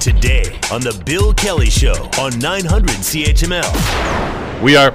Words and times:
Today 0.00 0.58
on 0.72 0.80
The 0.80 1.02
Bill 1.04 1.34
Kelly 1.34 1.70
Show 1.70 1.94
on 2.18 2.38
900 2.38 2.90
CHML. 2.90 4.62
We 4.62 4.76
are 4.76 4.94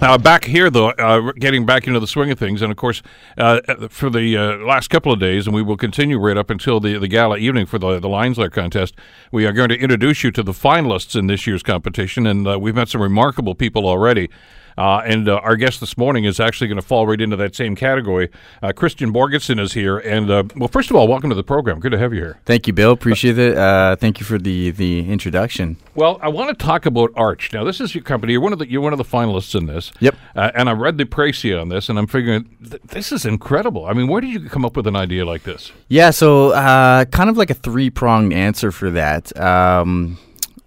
uh, 0.00 0.18
back 0.18 0.44
here, 0.44 0.70
though, 0.70 0.90
uh, 0.90 1.32
getting 1.32 1.64
back 1.64 1.86
into 1.86 1.98
the 1.98 2.06
swing 2.06 2.30
of 2.30 2.38
things. 2.38 2.62
And 2.62 2.70
of 2.70 2.76
course, 2.76 3.02
uh, 3.38 3.60
for 3.88 4.10
the 4.10 4.36
uh, 4.36 4.56
last 4.58 4.88
couple 4.88 5.12
of 5.12 5.18
days, 5.18 5.46
and 5.46 5.54
we 5.54 5.62
will 5.62 5.76
continue 5.76 6.18
right 6.18 6.36
up 6.36 6.50
until 6.50 6.78
the, 6.78 6.98
the 6.98 7.08
gala 7.08 7.38
evening 7.38 7.66
for 7.66 7.78
the, 7.78 7.98
the 7.98 8.08
Lions 8.08 8.38
Lair 8.38 8.50
contest, 8.50 8.94
we 9.32 9.46
are 9.46 9.52
going 9.52 9.70
to 9.70 9.78
introduce 9.78 10.22
you 10.22 10.30
to 10.32 10.42
the 10.42 10.52
finalists 10.52 11.16
in 11.18 11.26
this 11.26 11.46
year's 11.46 11.62
competition. 11.62 12.26
And 12.26 12.46
uh, 12.46 12.58
we've 12.58 12.74
met 12.74 12.88
some 12.88 13.02
remarkable 13.02 13.54
people 13.54 13.86
already. 13.86 14.30
Uh, 14.76 15.02
and 15.04 15.28
uh, 15.28 15.36
our 15.36 15.56
guest 15.56 15.80
this 15.80 15.96
morning 15.96 16.24
is 16.24 16.40
actually 16.40 16.66
going 16.66 16.80
to 16.80 16.86
fall 16.86 17.06
right 17.06 17.20
into 17.20 17.36
that 17.36 17.54
same 17.54 17.76
category. 17.76 18.30
Uh, 18.62 18.68
Kristian 18.68 19.12
Borghesan 19.12 19.60
is 19.60 19.72
here, 19.72 19.98
and 19.98 20.30
uh, 20.30 20.44
well, 20.56 20.68
first 20.68 20.90
of 20.90 20.96
all, 20.96 21.06
welcome 21.06 21.30
to 21.30 21.36
the 21.36 21.44
program. 21.44 21.80
Good 21.80 21.92
to 21.92 21.98
have 21.98 22.12
you 22.12 22.20
here. 22.20 22.40
Thank 22.44 22.66
you, 22.66 22.72
Bill. 22.72 22.92
Appreciate 22.92 23.38
it. 23.38 23.56
Uh, 23.56 23.96
thank 23.96 24.20
you 24.20 24.26
for 24.26 24.38
the 24.38 24.70
the 24.72 25.10
introduction. 25.10 25.76
Well, 25.94 26.18
I 26.22 26.28
want 26.28 26.56
to 26.56 26.64
talk 26.64 26.86
about 26.86 27.12
Arch. 27.16 27.52
Now, 27.52 27.64
this 27.64 27.80
is 27.80 27.94
your 27.94 28.02
company. 28.02 28.32
You're 28.32 28.42
one 28.42 28.52
of 28.52 28.58
the 28.58 28.68
you're 28.68 28.82
one 28.82 28.92
of 28.92 28.98
the 28.98 29.04
finalists 29.04 29.54
in 29.54 29.66
this. 29.66 29.92
Yep. 30.00 30.16
Uh, 30.34 30.50
and 30.54 30.68
I 30.68 30.72
read 30.72 30.98
the 30.98 31.04
précis 31.04 31.60
on 31.60 31.68
this, 31.68 31.88
and 31.88 31.98
I'm 31.98 32.06
figuring 32.06 32.48
th- 32.68 32.82
this 32.82 33.12
is 33.12 33.24
incredible. 33.24 33.86
I 33.86 33.92
mean, 33.92 34.08
where 34.08 34.20
did 34.20 34.30
you 34.30 34.48
come 34.48 34.64
up 34.64 34.76
with 34.76 34.86
an 34.86 34.96
idea 34.96 35.24
like 35.24 35.44
this? 35.44 35.72
Yeah, 35.88 36.10
so 36.10 36.52
kind 36.52 37.30
of 37.30 37.36
like 37.36 37.50
a 37.50 37.54
three 37.54 37.90
pronged 37.90 38.32
answer 38.32 38.72
for 38.72 38.90
that. 38.90 39.36
Um, 39.38 40.18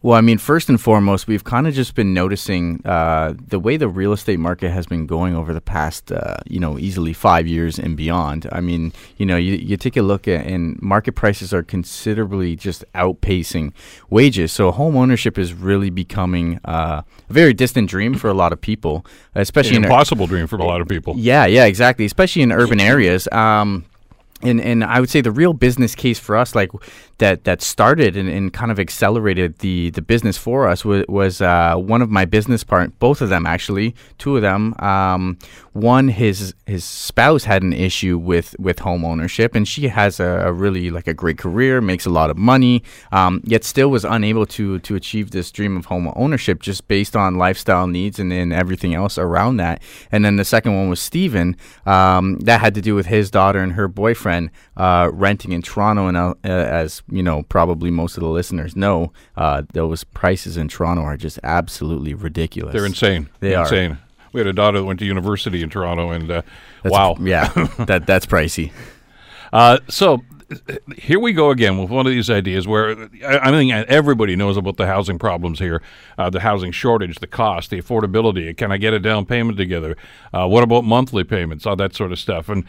well, 0.04 0.16
I 0.16 0.22
mean, 0.22 0.38
first 0.38 0.70
and 0.70 0.80
foremost, 0.80 1.26
we've 1.28 1.44
kind 1.44 1.68
of 1.68 1.74
just 1.74 1.96
been 1.96 2.14
noticing 2.14 2.86
uh, 2.86 3.34
the 3.48 3.58
way 3.58 3.78
the 3.78 3.88
real 3.88 4.14
estate 4.14 4.38
market 4.38 4.70
has 4.70 4.86
been 4.86 5.08
going 5.08 5.36
over 5.36 5.56
the 5.56 5.62
past, 5.62 6.12
uh, 6.12 6.38
you 6.46 6.60
know, 6.60 6.78
easily 6.78 7.14
five 7.14 7.48
years 7.48 7.80
and 7.80 7.98
beyond. 7.98 8.48
I 8.52 8.62
mean, 8.62 8.94
you 9.18 9.26
know, 9.26 9.38
you, 9.38 9.56
you 9.56 9.76
take 9.76 9.98
a 9.98 10.04
look 10.04 10.28
at 10.28 10.46
and 10.46 10.80
market 10.84 11.14
prices 11.14 11.52
are 11.52 11.64
considerably 11.64 12.56
just 12.56 12.86
outpacing 12.94 13.74
wages. 14.12 14.52
So 14.52 14.72
home 14.72 14.96
ownership 14.96 15.40
is 15.40 15.56
really 15.56 15.90
becoming 15.90 16.60
uh, 16.64 17.02
a 17.28 17.34
very 17.34 17.54
distant 17.54 17.90
dream 17.90 18.14
for 18.14 18.30
a 18.30 18.36
lot 18.36 18.54
of 18.54 18.62
people, 18.62 19.04
especially 19.34 19.78
An 19.78 19.84
impossible 19.86 20.28
dream 20.28 20.46
for 20.46 20.58
a 20.58 20.64
lot 20.64 20.80
of 20.80 20.88
people. 20.88 21.16
Yeah, 21.18 21.48
yeah, 21.48 21.66
exactly. 21.66 22.06
Especially 22.06 22.44
in 22.44 22.52
urban 22.52 22.80
areas. 22.80 23.28
Um, 23.32 23.84
and 24.42 24.62
and 24.62 24.84
I 24.84 25.00
would 25.00 25.10
say 25.10 25.22
the 25.22 25.32
real 25.32 25.54
business 25.54 25.96
case 25.96 26.20
for 26.20 26.36
us, 26.36 26.54
like 26.54 26.70
that 27.20 27.44
that 27.46 27.62
started 27.62 28.16
and, 28.16 28.30
and 28.30 28.54
kind 28.54 28.72
of 28.72 28.80
accelerated 28.80 29.60
the 29.60 29.90
the 29.92 30.02
business 30.02 30.38
for 30.38 30.68
us 30.68 30.86
was, 30.86 31.04
was 31.08 31.42
uh, 31.42 31.76
one 31.76 32.02
of 32.02 32.10
my 32.10 32.26
business 32.26 32.64
part, 32.64 32.98
both 33.00 33.22
of 33.22 33.30
them 33.30 33.46
actually, 33.46 33.96
two 34.18 34.36
of 34.36 34.42
them. 34.42 34.76
Um, 34.80 35.38
one, 35.74 36.08
his 36.08 36.56
his 36.66 36.84
spouse 36.84 37.44
had 37.44 37.62
an 37.64 37.74
issue 37.74 38.18
with 38.18 38.56
with 38.60 38.80
home 38.80 39.06
ownership, 39.06 39.56
and 39.56 39.68
she 39.68 39.88
has 39.88 40.20
a, 40.20 40.48
a 40.48 40.52
really 40.52 40.90
like 40.90 41.08
a 41.08 41.14
great 41.14 41.38
career, 41.38 41.82
makes 41.82 42.06
a 42.06 42.10
lot 42.10 42.30
of 42.30 42.38
money, 42.38 42.84
um, 43.12 43.42
yet 43.44 43.64
still 43.64 43.90
was 43.90 44.04
unable 44.04 44.46
to 44.48 44.80
to 44.80 44.96
achieve 44.96 45.32
this 45.32 45.52
dream 45.52 45.78
of 45.78 45.86
home 45.86 46.12
ownership 46.16 46.62
just 46.62 46.88
based 46.88 47.16
on 47.16 47.36
lifestyle 47.36 47.88
needs 47.88 48.20
and, 48.20 48.34
and 48.34 48.54
everything 48.54 48.94
else 48.94 49.18
around 49.18 49.58
that. 49.58 49.82
And 50.12 50.26
then 50.26 50.36
the 50.38 50.46
second 50.46 50.76
one 50.76 50.90
was 50.90 51.00
Steven. 51.00 51.56
Um, 51.86 52.40
that 52.40 52.60
had 52.60 52.74
to 52.76 52.82
do 52.82 52.96
with 52.96 53.08
his 53.08 53.30
daughter 53.30 53.60
and 53.60 53.74
her 53.74 53.88
boyfriend 53.88 54.50
uh, 54.76 55.10
renting 55.14 55.52
in 55.52 55.62
Toronto, 55.62 56.08
and 56.08 56.18
uh, 56.18 56.36
as 56.44 57.04
you 57.10 57.24
know, 57.24 57.44
probably 57.44 57.90
most 57.92 58.18
of 58.18 58.22
the 58.22 58.30
listeners 58.30 58.76
know, 58.76 59.12
uh, 59.36 59.64
those 59.74 60.04
prices 60.04 60.58
in 60.58 60.68
Toronto 60.68 61.04
are 61.04 61.18
just 61.18 61.40
absolutely 61.44 62.14
ridiculous. 62.14 62.74
They're 62.74 62.86
insane. 62.86 63.30
They 63.40 63.50
They're 63.50 63.60
are. 63.60 63.64
insane. 63.64 63.98
We 64.34 64.42
had 64.42 64.48
a 64.48 64.54
daughter 64.54 64.80
that 64.80 64.86
went 64.86 65.00
to 65.00 65.06
university 65.06 65.64
in 65.64 65.70
Toronto, 65.70 66.12
and 66.12 66.30
uh, 66.30 66.42
wow, 66.86 67.16
yeah, 67.20 67.48
that 67.80 68.06
that's 68.06 68.26
pricey. 68.26 68.72
Uh, 69.54 69.80
so 69.88 70.22
here 70.96 71.20
we 71.20 71.34
go 71.34 71.50
again 71.50 71.78
with 71.78 71.90
one 71.90 72.06
of 72.06 72.12
these 72.12 72.30
ideas 72.30 72.68
where 72.68 73.10
I, 73.26 73.52
mean 73.52 73.72
everybody 73.72 74.36
knows 74.36 74.56
about 74.56 74.78
the 74.78 74.88
housing 74.88 75.20
problems 75.20 75.60
here, 75.60 75.82
uh, 76.18 76.30
the 76.30 76.40
housing 76.40 76.72
shortage, 76.72 77.20
the 77.20 77.28
cost, 77.28 77.70
the 77.70 77.82
affordability. 77.82 78.56
Can 78.56 78.72
I 78.72 78.78
get 78.78 78.94
a 78.94 79.00
down 79.00 79.26
payment 79.26 79.58
together? 79.58 79.98
Uh, 80.34 80.48
what 80.48 80.64
about 80.64 80.86
monthly 80.86 81.24
payments? 81.24 81.66
All 81.66 81.76
that 81.76 81.96
sort 81.96 82.12
of 82.12 82.20
stuff, 82.20 82.48
and 82.48 82.64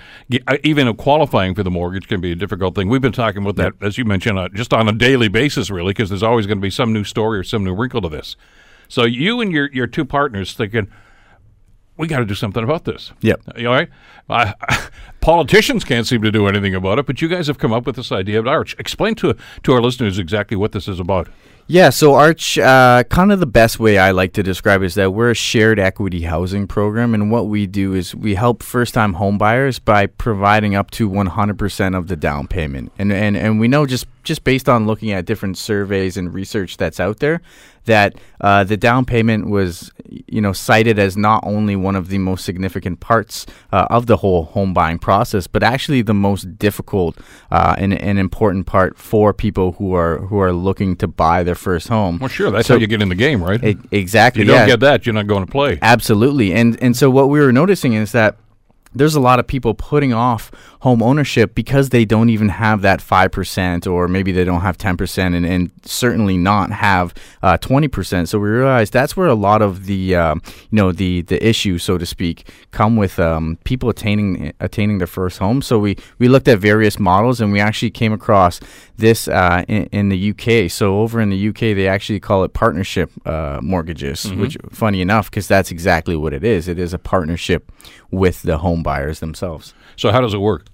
uh, 0.48 0.56
even 0.64 0.92
qualifying 0.96 1.54
for 1.54 1.62
the 1.62 1.70
mortgage 1.70 2.08
can 2.08 2.20
be 2.20 2.32
a 2.32 2.36
difficult 2.36 2.74
thing. 2.74 2.88
We've 2.88 3.00
been 3.00 3.12
talking 3.12 3.42
about 3.42 3.56
that, 3.56 3.74
as 3.80 3.96
you 3.96 4.04
mentioned, 4.04 4.38
uh, 4.38 4.48
just 4.48 4.72
on 4.72 4.88
a 4.88 4.92
daily 4.92 5.28
basis, 5.28 5.70
really, 5.70 5.90
because 5.90 6.08
there's 6.08 6.22
always 6.22 6.46
going 6.46 6.58
to 6.58 6.62
be 6.62 6.70
some 6.70 6.92
new 6.92 7.04
story 7.04 7.38
or 7.38 7.44
some 7.44 7.62
new 7.62 7.74
wrinkle 7.74 8.00
to 8.02 8.08
this. 8.08 8.36
So 8.88 9.04
you 9.04 9.40
and 9.40 9.52
your 9.52 9.70
your 9.72 9.86
two 9.86 10.04
partners 10.04 10.52
thinking 10.54 10.90
we 11.98 12.06
got 12.06 12.20
to 12.20 12.24
do 12.24 12.34
something 12.34 12.64
about 12.64 12.84
this. 12.84 13.12
Yep. 13.20 13.42
You 13.56 13.68
all 13.68 13.74
right? 13.74 13.88
Uh, 14.30 14.52
politicians 15.20 15.84
can't 15.84 16.06
seem 16.06 16.22
to 16.22 16.30
do 16.30 16.46
anything 16.46 16.74
about 16.74 16.98
it, 16.98 17.06
but 17.06 17.20
you 17.20 17.28
guys 17.28 17.48
have 17.48 17.58
come 17.58 17.72
up 17.72 17.84
with 17.84 17.96
this 17.96 18.12
idea 18.12 18.38
of 18.38 18.46
Arch. 18.46 18.74
Explain 18.78 19.14
to 19.16 19.36
to 19.64 19.72
our 19.72 19.82
listeners 19.82 20.18
exactly 20.18 20.56
what 20.56 20.72
this 20.72 20.88
is 20.88 21.00
about. 21.00 21.28
Yeah, 21.70 21.90
so 21.90 22.14
Arch, 22.14 22.56
uh, 22.56 23.04
kind 23.10 23.30
of 23.30 23.40
the 23.40 23.46
best 23.46 23.78
way 23.78 23.98
I 23.98 24.12
like 24.12 24.32
to 24.32 24.42
describe 24.42 24.80
it 24.80 24.86
is 24.86 24.94
that 24.94 25.12
we're 25.12 25.32
a 25.32 25.34
shared 25.34 25.78
equity 25.78 26.22
housing 26.22 26.66
program, 26.66 27.12
and 27.12 27.30
what 27.30 27.48
we 27.48 27.66
do 27.66 27.92
is 27.92 28.14
we 28.14 28.36
help 28.36 28.62
first-time 28.62 29.16
homebuyers 29.16 29.78
by 29.84 30.06
providing 30.06 30.74
up 30.74 30.90
to 30.92 31.10
100% 31.10 31.94
of 31.94 32.08
the 32.08 32.16
down 32.16 32.46
payment, 32.46 32.90
and 32.98 33.12
and 33.12 33.36
and 33.36 33.60
we 33.60 33.68
know 33.68 33.84
just 33.84 34.06
just 34.22 34.44
based 34.44 34.66
on 34.66 34.86
looking 34.86 35.10
at 35.10 35.26
different 35.26 35.58
surveys 35.58 36.16
and 36.16 36.32
research 36.32 36.78
that's 36.78 37.00
out 37.00 37.18
there, 37.18 37.42
that 37.88 38.14
uh, 38.40 38.62
the 38.62 38.76
down 38.76 39.04
payment 39.04 39.50
was, 39.50 39.90
you 40.08 40.40
know, 40.40 40.52
cited 40.52 40.98
as 40.98 41.16
not 41.16 41.42
only 41.44 41.74
one 41.74 41.96
of 41.96 42.08
the 42.08 42.18
most 42.18 42.44
significant 42.44 43.00
parts 43.00 43.44
uh, 43.72 43.86
of 43.90 44.06
the 44.06 44.18
whole 44.18 44.44
home 44.44 44.72
buying 44.72 44.98
process, 44.98 45.46
but 45.48 45.62
actually 45.62 46.00
the 46.02 46.14
most 46.14 46.56
difficult 46.58 47.18
uh, 47.50 47.74
and 47.76 47.92
an 47.92 48.16
important 48.16 48.66
part 48.66 48.96
for 48.96 49.34
people 49.34 49.72
who 49.72 49.92
are 49.94 50.18
who 50.28 50.38
are 50.40 50.52
looking 50.52 50.94
to 50.96 51.08
buy 51.08 51.42
their 51.42 51.56
first 51.56 51.88
home. 51.88 52.18
Well, 52.20 52.28
sure, 52.28 52.50
that's 52.50 52.68
So- 52.68 52.74
how 52.74 52.80
you 52.80 52.86
get 52.86 53.02
in 53.02 53.08
the 53.08 53.14
game, 53.26 53.42
right? 53.42 53.62
E- 53.64 53.76
exactly. 53.90 54.42
if 54.42 54.46
you 54.48 54.54
don't 54.54 54.62
yeah. 54.62 54.74
get 54.74 54.80
that, 54.80 55.04
you're 55.04 55.14
not 55.14 55.26
going 55.26 55.44
to 55.44 55.50
play. 55.50 55.78
Absolutely. 55.82 56.52
And 56.54 56.80
and 56.82 56.96
so 56.96 57.10
what 57.10 57.28
we 57.28 57.40
were 57.40 57.52
noticing 57.52 57.94
is 57.94 58.12
that 58.12 58.36
there's 58.94 59.14
a 59.14 59.20
lot 59.20 59.38
of 59.38 59.46
people 59.46 59.74
putting 59.74 60.12
off 60.12 60.50
home 60.80 61.02
ownership 61.02 61.54
because 61.54 61.90
they 61.90 62.04
don't 62.04 62.30
even 62.30 62.48
have 62.48 62.82
that 62.82 63.00
5% 63.00 63.90
or 63.90 64.08
maybe 64.08 64.32
they 64.32 64.44
don't 64.44 64.60
have 64.60 64.78
10% 64.78 65.36
and, 65.36 65.44
and 65.44 65.70
certainly 65.84 66.36
not 66.36 66.70
have 66.70 67.14
uh, 67.42 67.58
20% 67.58 68.28
so 68.28 68.38
we 68.38 68.48
realized 68.48 68.92
that's 68.92 69.16
where 69.16 69.26
a 69.26 69.34
lot 69.34 69.62
of 69.62 69.86
the 69.86 70.14
um, 70.14 70.42
you 70.70 70.76
know 70.76 70.92
the 70.92 71.22
the 71.22 71.46
issues 71.46 71.82
so 71.82 71.98
to 71.98 72.06
speak 72.06 72.48
come 72.70 72.96
with 72.96 73.18
um, 73.18 73.58
people 73.64 73.88
attaining 73.88 74.52
attaining 74.60 74.98
their 74.98 75.06
first 75.06 75.38
home. 75.38 75.62
So 75.62 75.78
we 75.78 75.96
we 76.18 76.28
looked 76.28 76.48
at 76.48 76.58
various 76.58 76.98
models 76.98 77.40
and 77.40 77.52
we 77.52 77.60
actually 77.60 77.90
came 77.90 78.12
across 78.12 78.60
this 78.98 79.28
uh, 79.28 79.64
in, 79.68 79.84
in 79.92 80.08
the 80.10 80.30
UK 80.30 80.70
so 80.70 81.00
over 81.00 81.20
in 81.20 81.30
the 81.30 81.48
UK 81.48 81.60
they 81.74 81.88
actually 81.88 82.20
call 82.20 82.44
it 82.44 82.52
partnership 82.52 83.10
uh, 83.26 83.58
mortgages 83.62 84.30
which 84.34 84.56
funny 84.70 85.00
enough 85.00 85.30
because 85.30 85.48
that's 85.48 85.70
exactly 85.70 86.14
what 86.16 86.32
it 86.32 86.44
is 86.44 86.68
it 86.68 86.78
is 86.78 86.92
a 86.92 86.98
partnership 86.98 87.72
with 88.10 88.42
the 88.42 88.58
home 88.58 88.82
buyers 88.82 89.20
themselves 89.20 89.72
So 89.96 90.10
how 90.10 90.20
does 90.20 90.34
it 90.34 90.40
work? 90.40 90.66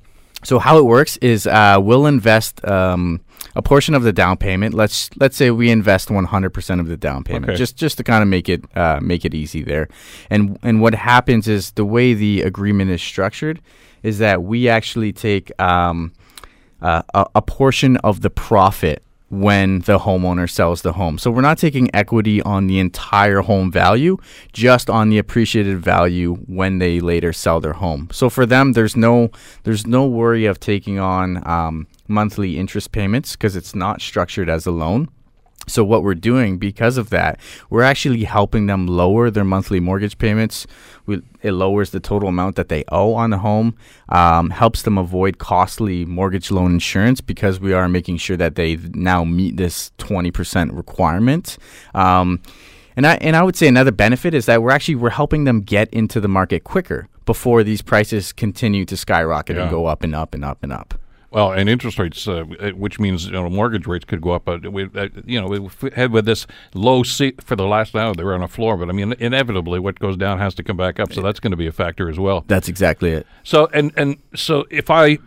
so 0.42 0.58
how 0.58 0.76
it 0.78 0.84
works 0.84 1.16
is 1.18 1.46
uh, 1.46 1.78
we'll 1.80 2.04
invest 2.06 2.62
um, 2.66 3.20
a 3.56 3.62
portion 3.62 3.94
of 3.94 4.02
the 4.02 4.12
down 4.12 4.36
payment. 4.36 4.74
Let's 4.74 5.08
let's 5.16 5.36
say 5.36 5.50
we 5.50 5.70
invest 5.70 6.08
100% 6.08 6.80
of 6.80 6.86
the 6.86 6.96
down 6.98 7.24
payment, 7.24 7.50
Okay. 7.50 7.56
just 7.56 7.76
just 7.78 7.96
to 7.98 8.04
kind 8.04 8.22
of 8.22 8.28
make 8.28 8.48
it 8.50 8.62
uh, 8.76 8.98
make 9.00 9.24
it 9.24 9.32
easy 9.34 9.62
there. 9.62 9.88
And 10.28 10.58
and 10.62 10.82
what 10.82 10.94
happens 10.94 11.48
is 11.48 11.72
the 11.72 11.84
way 11.84 12.12
the 12.14 12.42
agreement 12.42 12.90
is 12.90 13.00
structured 13.02 13.60
is 14.02 14.18
that 14.18 14.42
we 14.42 14.68
actually 14.68 15.12
take 15.14 15.50
um, 15.58 16.12
uh, 16.82 17.02
a, 17.14 17.26
a 17.36 17.42
portion 17.42 17.96
of 17.98 18.20
the 18.20 18.30
profit 18.30 19.02
when 19.30 19.80
the 19.80 19.98
homeowner 19.98 20.48
sells 20.48 20.82
the 20.82 20.92
home. 20.92 21.18
So 21.18 21.30
we're 21.30 21.40
not 21.40 21.58
taking 21.58 21.90
equity 21.94 22.40
on 22.42 22.66
the 22.66 22.78
entire 22.78 23.40
home 23.40 23.70
value, 23.70 24.16
just 24.52 24.88
on 24.88 25.08
the 25.08 25.18
appreciated 25.18 25.78
value 25.78 26.34
when 26.46 26.78
they 26.78 27.00
later 27.00 27.32
sell 27.32 27.60
their 27.60 27.72
home. 27.72 28.08
So 28.12 28.30
for 28.30 28.46
them, 28.46 28.72
there's 28.72 28.96
no 28.96 29.30
there's 29.64 29.86
no 29.86 30.06
worry 30.06 30.46
of 30.46 30.60
taking 30.60 30.98
on 30.98 31.46
um, 31.48 31.86
monthly 32.06 32.58
interest 32.58 32.92
payments 32.92 33.32
because 33.32 33.56
it's 33.56 33.74
not 33.74 34.00
structured 34.00 34.48
as 34.48 34.66
a 34.66 34.70
loan. 34.70 35.08
So 35.66 35.82
what 35.84 36.02
we're 36.02 36.14
doing 36.14 36.58
because 36.58 36.96
of 36.98 37.10
that, 37.10 37.38
we're 37.70 37.82
actually 37.82 38.24
helping 38.24 38.66
them 38.66 38.86
lower 38.86 39.30
their 39.30 39.44
monthly 39.44 39.80
mortgage 39.80 40.18
payments. 40.18 40.66
We, 41.06 41.22
it 41.42 41.52
lowers 41.52 41.90
the 41.90 42.00
total 42.00 42.28
amount 42.28 42.56
that 42.56 42.68
they 42.68 42.84
owe 42.90 43.14
on 43.14 43.30
the 43.30 43.38
home, 43.38 43.74
um, 44.08 44.50
helps 44.50 44.82
them 44.82 44.98
avoid 44.98 45.38
costly 45.38 46.04
mortgage 46.04 46.50
loan 46.50 46.72
insurance 46.72 47.20
because 47.20 47.60
we 47.60 47.72
are 47.72 47.88
making 47.88 48.16
sure 48.18 48.36
that 48.36 48.54
they 48.54 48.76
now 48.94 49.24
meet 49.24 49.56
this 49.56 49.90
20% 49.98 50.74
requirement. 50.76 51.58
Um, 51.94 52.40
and 52.96 53.06
I 53.06 53.14
and 53.16 53.34
I 53.34 53.42
would 53.42 53.56
say 53.56 53.66
another 53.66 53.90
benefit 53.90 54.34
is 54.34 54.46
that 54.46 54.62
we're 54.62 54.70
actually 54.70 54.94
we're 54.94 55.10
helping 55.10 55.44
them 55.44 55.62
get 55.62 55.88
into 55.92 56.20
the 56.20 56.28
market 56.28 56.62
quicker 56.62 57.08
before 57.26 57.64
these 57.64 57.82
prices 57.82 58.32
continue 58.32 58.84
to 58.84 58.96
skyrocket 58.96 59.56
Yeah. 59.56 59.62
and 59.62 59.70
go 59.70 59.86
up 59.86 60.04
and 60.04 60.14
up 60.14 60.32
and 60.34 60.44
up 60.44 60.58
and 60.62 60.72
up. 60.72 60.94
Well, 61.34 61.50
and 61.50 61.68
interest 61.68 61.98
rates, 61.98 62.28
uh, 62.28 62.44
uh, 62.60 62.70
which 62.70 63.00
means 63.00 63.26
you 63.26 63.32
know, 63.32 63.50
mortgage 63.50 63.88
rates 63.88 64.04
could 64.04 64.20
go 64.20 64.30
up. 64.30 64.48
Uh, 64.48 64.58
we, 64.70 64.84
uh, 64.94 65.08
you 65.24 65.40
know, 65.40 65.48
we 65.48 65.90
had 65.90 66.12
with 66.12 66.26
this 66.26 66.46
low 66.74 67.02
seat 67.02 67.42
for 67.42 67.56
the 67.56 67.66
last 67.66 67.96
hour, 67.96 68.14
they 68.14 68.22
were 68.22 68.34
on 68.34 68.42
a 68.42 68.48
floor. 68.48 68.76
But 68.76 68.88
I 68.88 68.92
mean, 68.92 69.14
inevitably, 69.18 69.80
what 69.80 69.98
goes 69.98 70.16
down 70.16 70.38
has 70.38 70.54
to 70.54 70.62
come 70.62 70.76
back 70.76 71.00
up. 71.00 71.12
So 71.12 71.22
that's 71.22 71.40
going 71.40 71.50
to 71.50 71.56
be 71.56 71.66
a 71.66 71.72
factor 71.72 72.08
as 72.08 72.20
well. 72.20 72.44
That's 72.46 72.68
exactly 72.68 73.10
it. 73.10 73.26
So 73.42 73.68
and 73.74 73.92
and 73.96 74.16
so 74.36 74.64
if 74.70 74.90
I 74.90 75.18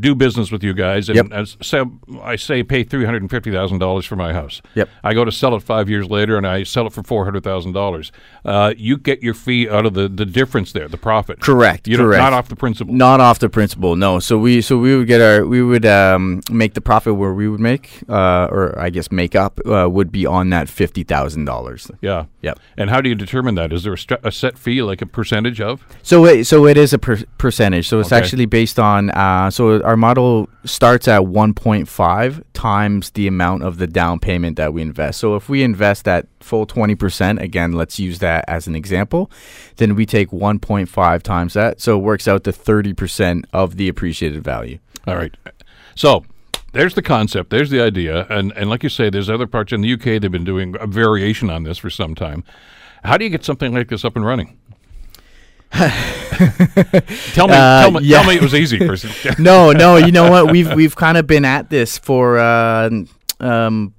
do 0.00 0.14
business 0.14 0.50
with 0.50 0.62
you 0.64 0.74
guys, 0.74 1.08
and 1.08 1.16
Yep. 1.16 1.26
as, 1.32 1.56
say 1.62 1.82
I 2.22 2.36
say 2.36 2.62
pay 2.62 2.82
three 2.84 3.04
hundred 3.04 3.22
and 3.22 3.30
fifty 3.30 3.50
thousand 3.50 3.78
dollars 3.78 4.04
for 4.04 4.16
my 4.16 4.32
house. 4.32 4.60
Yep. 4.74 4.88
I 5.04 5.14
go 5.14 5.24
to 5.24 5.32
sell 5.32 5.54
it 5.54 5.62
five 5.62 5.88
years 5.88 6.10
later, 6.10 6.36
and 6.36 6.46
I 6.46 6.64
sell 6.64 6.86
it 6.86 6.92
for 6.92 7.02
four 7.02 7.24
hundred 7.24 7.44
thousand 7.44 7.72
dollars. 7.72 8.10
Uh, 8.44 8.74
you 8.76 8.96
get 8.98 9.22
your 9.22 9.34
fee 9.34 9.68
out 9.68 9.86
of 9.86 9.94
the, 9.94 10.08
the 10.08 10.26
difference 10.26 10.72
there, 10.72 10.88
the 10.88 10.96
profit. 10.98 11.40
Correct, 11.40 11.86
You 11.86 11.96
correct. 11.96 12.20
not 12.20 12.32
off 12.32 12.48
the 12.48 12.56
principal. 12.56 12.92
Not 12.92 13.20
off 13.20 13.38
the 13.38 13.48
principal, 13.48 13.94
no. 13.96 14.18
So 14.18 14.36
we 14.38 14.60
so 14.60 14.78
we 14.78 14.96
would 14.96 15.06
get 15.06 15.20
our 15.20 15.46
we 15.46 15.62
would 15.62 15.86
um, 15.86 16.40
make 16.50 16.74
the 16.74 16.80
profit 16.80 17.14
where 17.14 17.32
we 17.32 17.48
would 17.48 17.60
make, 17.60 18.02
uh, 18.08 18.48
or 18.50 18.78
I 18.78 18.90
guess 18.90 19.10
make 19.12 19.34
up 19.36 19.60
uh, 19.66 19.88
would 19.88 20.10
be 20.10 20.26
on 20.26 20.50
that 20.50 20.68
fifty 20.68 21.04
thousand 21.04 21.44
dollars. 21.44 21.90
Yeah. 22.00 22.24
Yep. 22.42 22.58
And 22.76 22.90
how 22.90 23.00
do 23.00 23.08
you 23.08 23.14
determine 23.14 23.54
that? 23.54 23.72
Is 23.72 23.84
there 23.84 23.92
a, 23.92 23.98
st- 23.98 24.20
a 24.24 24.32
set 24.32 24.58
fee, 24.58 24.82
like 24.82 25.00
a 25.00 25.06
percentage 25.06 25.60
of? 25.60 25.86
So 26.02 26.24
it, 26.26 26.44
so 26.46 26.66
it 26.66 26.76
is 26.76 26.92
a 26.92 26.98
per- 26.98 27.22
percentage. 27.38 27.86
So 27.88 28.00
it's 28.00 28.08
Okay. 28.12 28.16
actually 28.20 28.46
based 28.46 28.78
on. 28.80 29.10
So 29.52 29.82
our 29.82 29.96
model 29.96 30.48
starts 30.64 31.06
at 31.08 31.22
1.5 31.22 32.44
times 32.52 33.10
the 33.10 33.26
amount 33.26 33.62
of 33.62 33.78
the 33.78 33.86
down 33.86 34.18
payment 34.18 34.56
that 34.56 34.72
we 34.72 34.82
invest. 34.82 35.20
So 35.20 35.36
if 35.36 35.48
we 35.48 35.62
invest 35.62 36.04
that 36.04 36.26
full 36.40 36.66
20%, 36.66 37.40
again, 37.40 37.72
let's 37.72 37.98
use 37.98 38.18
that 38.20 38.44
as 38.48 38.66
an 38.66 38.74
example, 38.74 39.30
then 39.76 39.94
we 39.94 40.06
take 40.06 40.30
1.5 40.30 41.22
times 41.22 41.54
that. 41.54 41.80
So 41.80 41.98
it 41.98 42.02
works 42.02 42.26
out 42.26 42.44
to 42.44 42.52
30% 42.52 43.44
of 43.52 43.76
the 43.76 43.88
appreciated 43.88 44.42
value. 44.42 44.78
All 45.06 45.16
right. 45.16 45.36
So 45.94 46.24
there's 46.72 46.94
the 46.94 47.02
concept. 47.02 47.50
There's 47.50 47.70
the 47.70 47.80
idea. 47.80 48.26
And, 48.30 48.52
and 48.56 48.70
like 48.70 48.82
you 48.82 48.88
say, 48.88 49.10
there's 49.10 49.30
other 49.30 49.46
parts 49.46 49.72
in 49.72 49.82
the 49.82 49.92
UK 49.92 50.20
they've 50.20 50.30
been 50.30 50.44
doing 50.44 50.74
a 50.80 50.86
variation 50.86 51.50
on 51.50 51.64
this 51.64 51.78
for 51.78 51.90
some 51.90 52.14
time. 52.14 52.44
How 53.04 53.16
do 53.16 53.24
you 53.24 53.30
get 53.30 53.44
something 53.44 53.74
like 53.74 53.88
this 53.88 54.04
up 54.04 54.16
and 54.16 54.24
running? 54.24 54.58
tell 57.32 57.48
me, 57.48 57.54
Uh, 57.54 57.82
tell 57.82 57.90
me, 57.92 58.00
yeah. 58.02 58.18
tell 58.22 58.30
me 58.30 58.36
it 58.36 58.42
was 58.42 58.54
easy. 58.54 58.78
For, 58.78 58.96
no, 59.40 59.72
no, 59.72 59.96
you 59.96 60.12
know 60.12 60.30
what? 60.30 60.50
We've 60.50 60.72
we've 60.80 60.96
kind 60.96 61.16
of 61.18 61.26
been 61.26 61.44
at 61.44 61.70
this 61.70 61.98
for 61.98 62.38
uh, 62.38 62.90
um, 63.40 63.94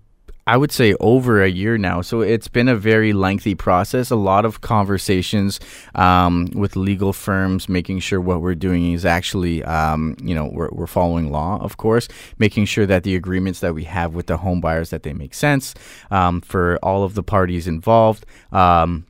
I 0.46 0.58
would 0.58 0.72
say 0.74 0.94
over 1.00 1.42
a 1.42 1.48
year 1.50 1.78
now. 1.78 2.02
So 2.02 2.20
it's 2.22 2.50
been 2.50 2.68
a 2.68 2.76
very 2.76 3.14
lengthy 3.14 3.56
process. 3.56 4.12
A 4.12 4.18
lot 4.18 4.44
of 4.44 4.60
conversations 4.60 5.60
um, 5.96 6.48
with 6.54 6.76
legal 6.76 7.14
firms, 7.14 7.70
making 7.70 8.00
sure 8.00 8.20
what 8.20 8.42
we're 8.42 8.56
doing 8.56 8.92
is 8.92 9.06
actually, 9.06 9.64
um, 9.64 10.18
you 10.22 10.36
know, 10.36 10.50
we're, 10.52 10.70
we're 10.72 10.88
following 10.88 11.32
law, 11.32 11.60
of 11.62 11.78
course, 11.78 12.10
making 12.40 12.66
sure 12.66 12.86
that 12.86 13.04
the 13.04 13.16
agreements 13.16 13.62
that 13.62 13.74
we 13.74 13.86
have 13.86 14.16
with 14.16 14.28
the 14.28 14.38
home 14.38 14.60
buyers 14.60 14.90
that 14.90 15.04
they 15.04 15.14
make 15.14 15.34
sense 15.34 15.74
um, 16.12 16.42
for 16.42 16.78
all 16.84 17.04
of 17.04 17.14
the 17.14 17.24
parties 17.24 17.66
involved. 17.66 18.26
Um, 18.52 19.06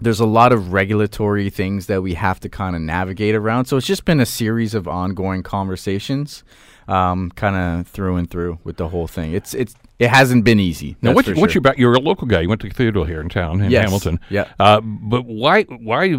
there's 0.00 0.20
a 0.20 0.26
lot 0.26 0.52
of 0.52 0.72
regulatory 0.72 1.50
things 1.50 1.86
that 1.86 2.02
we 2.02 2.14
have 2.14 2.40
to 2.40 2.48
kind 2.48 2.74
of 2.74 2.82
navigate 2.82 3.34
around. 3.34 3.66
So 3.66 3.76
it's 3.76 3.86
just 3.86 4.04
been 4.04 4.20
a 4.20 4.26
series 4.26 4.74
of 4.74 4.88
ongoing 4.88 5.42
conversations, 5.42 6.42
um, 6.90 7.30
kind 7.30 7.56
of 7.56 7.86
through 7.86 8.16
and 8.16 8.30
through 8.30 8.58
with 8.64 8.76
the 8.76 8.88
whole 8.88 9.06
thing. 9.06 9.32
It's 9.32 9.54
it's 9.54 9.74
it 9.98 10.08
hasn't 10.08 10.44
been 10.46 10.58
easy. 10.58 10.96
now, 11.02 11.12
for 11.12 11.34
what's 11.34 11.52
sure. 11.52 11.60
back? 11.60 11.76
You're 11.76 11.92
a 11.92 12.00
local 12.00 12.26
guy. 12.26 12.40
You 12.40 12.48
went 12.48 12.62
to 12.62 12.68
Cathedral 12.70 13.04
here 13.04 13.20
in 13.20 13.28
town 13.28 13.60
in 13.60 13.70
Yes. 13.70 13.84
Hamilton. 13.84 14.18
Yeah. 14.30 14.46
Uh, 14.58 14.80
but 14.80 15.26
why? 15.26 15.64
Why? 15.64 16.14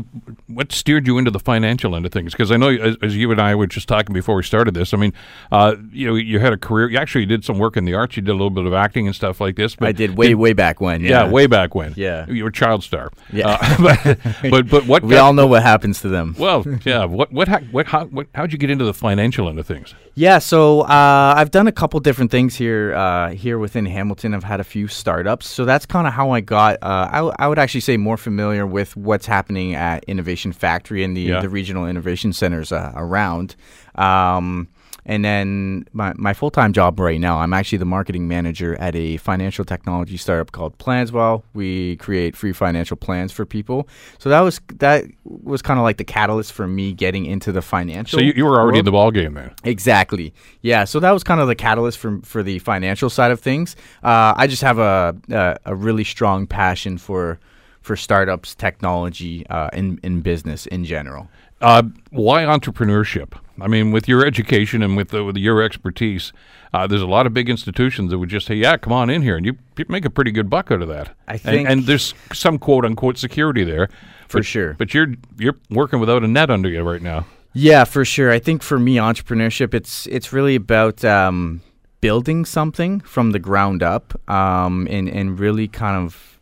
What 0.48 0.72
steered 0.72 1.08
you 1.08 1.18
into 1.18 1.32
the 1.32 1.40
financial 1.40 1.96
end 1.96 2.06
of 2.06 2.12
things? 2.12 2.32
Because 2.34 2.52
I 2.52 2.58
know, 2.58 2.70
as, 2.70 2.96
as 3.02 3.18
you 3.18 3.32
and 3.32 3.42
I 3.42 3.56
were 3.56 3.66
just 3.66 3.88
talking 3.88 4.14
before 4.14 4.36
we 4.36 4.44
started 4.44 4.76
this. 4.76 4.94
I 4.94 4.98
mean, 4.98 5.14
uh, 5.52 5.78
you 5.92 6.08
know, 6.08 6.14
you 6.14 6.38
had 6.40 6.54
a 6.54 6.58
career. 6.58 6.92
You 6.92 7.00
actually 7.00 7.26
did 7.26 7.44
some 7.44 7.58
work 7.58 7.76
in 7.76 7.86
the 7.86 7.96
arts. 7.96 8.16
You 8.16 8.22
did 8.22 8.30
a 8.30 8.34
little 8.34 8.52
bit 8.52 8.66
of 8.68 8.74
acting 8.74 9.08
and 9.08 9.16
stuff 9.16 9.42
like 9.42 9.56
this. 9.56 9.76
But 9.76 9.88
I 9.88 9.92
did 9.94 10.16
way 10.16 10.36
way 10.36 10.54
back 10.54 10.80
when. 10.80 11.02
Yeah, 11.02 11.26
Yeah, 11.26 11.32
way 11.32 11.48
back 11.48 11.74
when. 11.74 11.96
Yeah. 11.98 12.28
you 12.30 12.44
were 12.44 12.50
a 12.50 12.54
child 12.54 12.84
star. 12.84 13.10
Yeah. 13.34 13.58
Uh, 13.60 13.78
but, 14.44 14.52
but 14.52 14.70
but 14.70 14.86
what? 14.86 15.02
We 15.12 15.16
got- 15.16 15.22
all 15.26 15.34
know 15.34 15.48
what 15.48 15.64
happens 15.64 16.02
to 16.02 16.08
them. 16.08 16.36
Well, 16.38 16.64
yeah. 16.86 17.06
What 17.06 17.32
what 17.34 17.48
how, 17.48 17.60
what 17.72 17.88
how 17.88 18.06
what, 18.06 18.28
how'd 18.36 18.52
you 18.52 18.60
get 18.60 18.70
into 18.70 18.86
the 18.86 18.94
financial 18.94 19.50
end 19.50 19.58
of 19.58 19.66
things? 19.66 19.96
Yeah, 20.14 20.40
so 20.40 20.82
uh, 20.82 21.34
I've 21.38 21.52
done 21.52 21.68
a 21.68 21.72
couple 21.72 22.00
different 22.02 22.32
things 22.32 22.54
here 22.56 22.94
uh, 22.94 23.30
here 23.30 23.58
within 23.58 23.86
Hamilton. 23.86 24.34
I've 24.34 24.44
had 24.44 24.60
a 24.60 24.64
few 24.64 24.88
startups, 24.90 25.48
so 25.48 25.64
that's 25.64 25.86
kind 25.86 26.06
of 26.06 26.12
how 26.14 26.32
I 26.32 26.42
got. 26.42 26.80
Uh, 26.82 27.08
I, 27.10 27.16
w- 27.18 27.34
I 27.40 27.48
would 27.48 27.58
actually 27.58 27.80
say 27.82 27.96
more 27.96 28.18
familiar 28.18 28.68
with 28.68 28.96
what's 28.98 29.26
happening 29.26 29.74
at 29.74 30.04
Innovation 30.06 30.52
Factory 30.52 31.04
and 31.06 31.16
the, 31.16 31.22
Yeah. 31.22 31.40
the 31.42 31.48
regional 31.50 31.88
innovation 31.88 32.34
centers 32.34 32.74
uh, 32.74 32.92
around. 32.96 33.56
Um, 33.96 34.68
and 35.06 35.26
then 35.26 35.86
my, 35.94 36.14
my 36.16 36.34
full 36.34 36.52
time 36.52 36.74
job 36.74 37.00
right 37.00 37.20
now, 37.20 37.40
I'm 37.40 37.54
actually 37.54 37.80
the 37.80 37.86
marketing 37.86 38.28
manager 38.28 38.76
at 38.76 38.96
a 38.96 39.18
financial 39.18 39.66
technology 39.66 40.18
startup 40.18 40.52
called 40.52 40.78
Planswell. 40.78 41.44
We 41.54 41.96
create 41.98 42.36
free 42.36 42.54
financial 42.54 42.96
plans 42.98 43.32
for 43.32 43.46
people. 43.46 43.88
So 44.20 44.30
that 44.30 44.42
was 44.42 44.62
that 44.76 45.06
was 45.24 45.62
kind 45.62 45.80
of 45.80 45.84
like 45.84 45.98
the 45.98 46.04
catalyst 46.04 46.54
for 46.54 46.68
me 46.68 46.94
getting 46.94 47.26
into 47.26 47.52
the 47.52 47.62
financial. 47.62 48.20
So 48.20 48.24
you, 48.24 48.34
you 48.36 48.46
were 48.46 48.60
already 48.60 48.80
in 48.80 48.86
the 48.86 48.92
ball 48.92 49.12
game 49.12 49.34
then. 49.34 49.52
Exactly. 49.64 50.34
Yeah. 50.62 50.84
So 50.84 51.00
that 51.00 51.12
was 51.12 51.24
kind 51.24 51.42
of 51.42 51.48
the 51.48 51.56
catalyst 51.56 51.98
for 51.98 52.20
for 52.24 52.44
the 52.44 52.60
financial 52.60 53.10
side 53.10 53.32
of 53.32 53.40
things. 53.40 53.76
Uh, 54.04 54.34
I 54.38 54.46
just 54.48 54.62
have 54.62 54.78
a, 54.78 55.16
a 55.32 55.58
a 55.66 55.76
really 55.76 56.04
strong 56.04 56.46
passion 56.46 56.98
for 56.98 57.40
for 57.82 57.96
startups, 57.96 58.54
technology, 58.54 59.48
uh, 59.48 59.70
in 59.74 60.00
in 60.04 60.22
business 60.22 60.68
in 60.68 60.86
general. 60.86 61.28
Uh, 61.60 61.84
why 62.10 62.44
entrepreneurship? 62.44 63.34
I 63.62 63.68
mean, 63.68 63.92
with 63.92 64.08
your 64.08 64.26
education 64.26 64.82
and 64.82 64.98
with, 64.98 65.10
the, 65.10 65.24
with 65.24 65.38
your 65.38 65.62
expertise, 65.62 66.34
uh, 66.74 66.88
there's 66.88 67.02
a 67.02 67.08
lot 67.08 67.26
of 67.28 67.34
big 67.34 67.50
institutions 67.50 68.12
that 68.12 68.18
would 68.20 68.30
just 68.30 68.48
say, 68.48 68.56
"Yeah, 68.56 68.78
come 68.78 68.94
on 68.94 69.10
in 69.10 69.22
here," 69.22 69.38
and 69.38 69.46
you, 69.46 69.56
make 69.88 70.06
a 70.06 70.10
pretty 70.10 70.32
good 70.32 70.50
buck 70.50 70.72
out 70.72 70.82
of 70.82 70.88
that. 70.90 71.16
I 71.28 71.34
And- 71.34 71.42
think- 71.42 71.70
and, 71.70 71.84
there's 71.86 72.14
some 72.34 72.58
quote 72.58 72.86
unquote 72.86 73.18
security 73.18 73.64
there, 73.64 73.88
For 74.28 74.40
but- 74.40 74.46
sure. 74.46 74.74
But 74.78 74.94
you're 74.94 75.14
you're 75.38 75.58
working 75.70 76.00
without 76.00 76.24
a 76.24 76.28
net 76.28 76.50
under 76.50 76.70
you 76.70 76.82
right 76.82 77.02
now. 77.02 77.26
Yeah, 77.54 77.84
for 77.84 78.06
sure. 78.06 78.32
I 78.32 78.40
think 78.40 78.64
for 78.64 78.80
me, 78.80 78.96
entrepreneurship 78.96 79.74
it's 79.74 80.08
it's 80.08 80.32
really 80.32 80.56
about 80.56 81.04
um, 81.04 81.62
building 82.00 82.46
something 82.46 83.02
from 83.02 83.32
the 83.32 83.40
ground 83.40 83.84
up, 83.84 84.18
um, 84.30 84.88
and 84.90 85.10
and 85.10 85.38
really 85.40 85.68
kind 85.68 85.98
of 86.06 86.40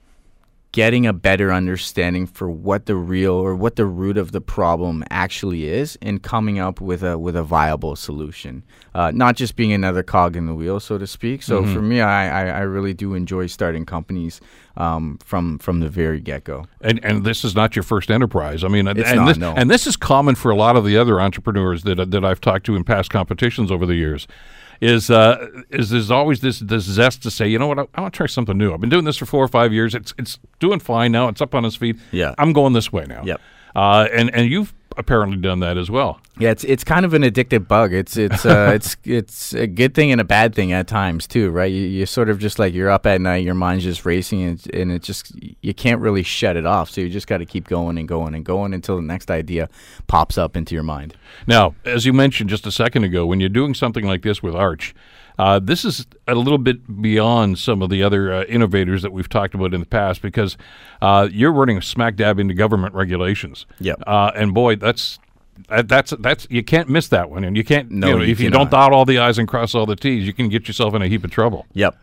getting 0.72 1.08
a 1.08 1.14
better 1.14 1.52
understanding 1.52 2.28
for 2.28 2.50
what 2.50 2.86
the 2.86 2.96
real 2.96 3.34
or 3.34 3.56
what 3.56 3.76
the 3.76 3.86
root 3.86 4.18
of 4.18 4.32
the 4.32 4.42
problem 4.42 5.04
actually 5.10 5.68
is, 5.68 5.98
and 6.02 6.22
coming 6.22 6.60
up 6.60 6.80
with 6.80 7.04
a 7.04 7.18
with 7.18 7.36
a 7.36 7.44
viable 7.44 7.96
solution. 7.96 8.64
Uh, 8.94 9.12
not 9.14 9.36
just 9.36 9.56
being 9.56 9.74
another 9.74 10.04
cog 10.04 10.36
in 10.36 10.46
the 10.46 10.54
wheel, 10.54 10.80
so 10.80 10.98
to 10.98 11.08
speak. 11.08 11.42
So 11.44 11.62
Mm-hmm. 11.62 11.74
for 11.74 11.82
me, 11.82 12.02
I, 12.02 12.44
I 12.44 12.60
I 12.60 12.62
really 12.62 12.94
do 12.94 13.14
enjoy 13.16 13.48
starting 13.48 13.86
companies 13.86 14.42
um, 14.78 15.18
from 15.26 15.58
from 15.60 15.80
the 15.80 15.90
very 15.90 16.20
get 16.20 16.44
go. 16.44 16.66
And 16.82 17.04
and 17.04 17.26
this 17.26 17.44
is 17.44 17.56
not 17.56 17.76
your 17.76 17.84
first 17.84 18.12
enterprise. 18.12 18.64
I 18.64 18.68
mean, 18.68 18.88
and, 18.88 19.00
It's 19.00 19.10
and 19.10 19.22
not, 19.22 19.28
this, 19.28 19.38
no. 19.38 19.54
and 19.56 19.70
this 19.72 19.88
is 19.88 19.96
common 19.98 20.36
for 20.36 20.52
a 20.52 20.56
lot 20.56 20.76
of 20.76 20.86
the 20.86 20.98
other 20.98 21.20
entrepreneurs 21.20 21.84
that 21.84 22.12
that 22.12 22.24
I've 22.24 22.42
talked 22.42 22.66
to 22.68 22.76
in 22.76 22.84
past 22.84 23.10
competitions 23.10 23.72
over 23.72 23.86
the 23.86 23.96
years. 23.96 24.28
Is 24.82 25.10
uh, 25.10 25.48
is 25.70 25.90
there's 25.90 26.10
always 26.10 26.40
this 26.40 26.60
this 26.60 26.84
zest 26.84 27.22
to 27.24 27.32
say, 27.32 27.48
you 27.48 27.60
know 27.60 27.68
what, 27.68 27.80
I, 27.80 27.86
I 27.96 28.02
want 28.02 28.14
to 28.14 28.18
try 28.18 28.28
something 28.28 28.58
new. 28.58 28.74
I've 28.74 28.80
been 28.80 28.90
doing 28.90 29.04
this 29.04 29.18
for 29.18 29.26
four 29.26 29.44
or 29.44 29.50
five 29.50 29.74
years. 29.74 29.94
It's 29.94 30.14
it's 30.18 30.40
doing 30.60 30.80
fine 30.80 31.12
now. 31.12 31.28
It's 31.28 31.42
up 31.42 31.54
on 31.54 31.66
its 31.66 31.76
feet. 31.76 31.98
Yeah. 32.12 32.34
I'm 32.38 32.54
going 32.54 32.72
this 32.72 32.92
way 32.92 33.06
now. 33.06 33.24
Yep. 33.26 33.42
Uh, 33.76 34.08
and 34.14 34.34
and 34.34 34.50
you've 34.50 34.74
apparently 35.00 35.38
done 35.38 35.62
that 35.62 35.78
as 35.78 35.90
well. 35.90 36.20
Yeah, 36.38 36.52
it's 36.52 36.64
it's 36.64 36.84
kind 36.84 37.06
of 37.06 37.14
an 37.14 37.24
addictive 37.24 37.68
bug. 37.68 37.94
It's 37.94 38.18
it's 38.18 38.46
uh, 38.46 38.72
it's 38.76 38.98
it's 39.04 39.54
a 39.54 39.66
good 39.66 39.96
thing 39.96 40.12
and 40.12 40.22
a 40.22 40.26
bad 40.26 40.54
thing 40.54 40.72
at 40.72 40.88
times 40.88 41.26
too, 41.26 41.50
right? 41.50 41.72
You 41.72 41.82
you 41.82 42.06
sort 42.06 42.30
of 42.30 42.38
just 42.38 42.60
like 42.60 42.74
you're 42.74 42.90
up 42.90 43.08
at 43.08 43.20
night, 43.22 43.44
your 43.44 43.56
mind's 43.56 43.86
just 43.86 44.06
racing, 44.06 44.44
and, 44.44 44.76
and 44.76 44.92
it 44.92 45.02
just 45.02 45.34
you 45.62 45.74
can't 45.74 46.02
really 46.02 46.24
shut 46.24 46.56
it 46.56 46.66
off. 46.66 46.90
So 46.92 47.02
you 47.02 47.10
just 47.10 47.28
got 47.28 47.38
to 47.38 47.46
keep 47.46 47.68
going 47.68 47.98
and 47.98 48.08
going 48.08 48.36
and 48.36 48.46
going 48.46 48.74
until 48.74 48.98
the 48.98 49.02
next 49.02 49.32
idea 49.32 49.70
pops 50.08 50.38
up 50.38 50.56
into 50.56 50.76
your 50.76 50.84
mind. 50.84 51.16
Now, 51.48 51.76
as 51.86 52.06
you 52.06 52.14
mentioned 52.14 52.50
just 52.50 52.68
a 52.68 52.72
second 52.72 53.06
ago, 53.06 53.26
when 53.26 53.40
you're 53.40 53.50
doing 53.50 53.74
something 53.74 54.06
like 54.06 54.22
this 54.22 54.44
with 54.44 54.56
Arch, 54.56 54.94
uh, 55.40 55.58
this 55.58 55.86
is 55.86 56.06
a 56.28 56.36
little 56.36 56.58
bit 56.58 57.02
beyond 57.02 57.58
some 57.58 57.82
of 57.82 57.90
the 57.90 58.04
other 58.04 58.34
uh, 58.34 58.44
innovators 58.44 59.02
that 59.04 59.14
we've 59.14 59.30
talked 59.30 59.56
about 59.56 59.74
in 59.74 59.80
the 59.80 59.86
past 59.86 60.22
because 60.22 60.58
uh, 61.02 61.30
you're 61.32 61.54
running 61.54 61.82
smack 61.82 62.18
dab 62.18 62.40
into 62.40 62.54
government 62.54 62.94
regulations. 62.94 63.66
Yep. 63.80 64.04
Uh, 64.06 64.32
and 64.36 64.54
boy, 64.54 64.76
that's 64.76 65.18
that's 65.70 66.12
that's 66.20 66.46
you 66.50 66.62
can't 66.62 66.90
miss 66.90 67.08
that 67.08 67.30
one, 67.30 67.46
and 67.46 67.56
you 67.56 67.64
can't. 67.64 67.90
No, 67.90 68.08
you 68.08 68.14
know, 68.16 68.22
you 68.22 68.32
if 68.34 68.40
you 68.42 68.50
don't 68.50 68.70
dot 68.70 68.92
all 68.92 69.06
the 69.06 69.20
i's 69.20 69.38
and 69.38 69.48
cross 69.48 69.74
all 69.74 69.86
the 69.86 69.96
t's, 69.96 70.28
you 70.28 70.34
can 70.34 70.50
get 70.50 70.68
yourself 70.68 70.94
in 70.94 71.02
a 71.02 71.08
heap 71.08 71.24
of 71.24 71.32
trouble. 71.32 71.66
Yep. 71.74 71.98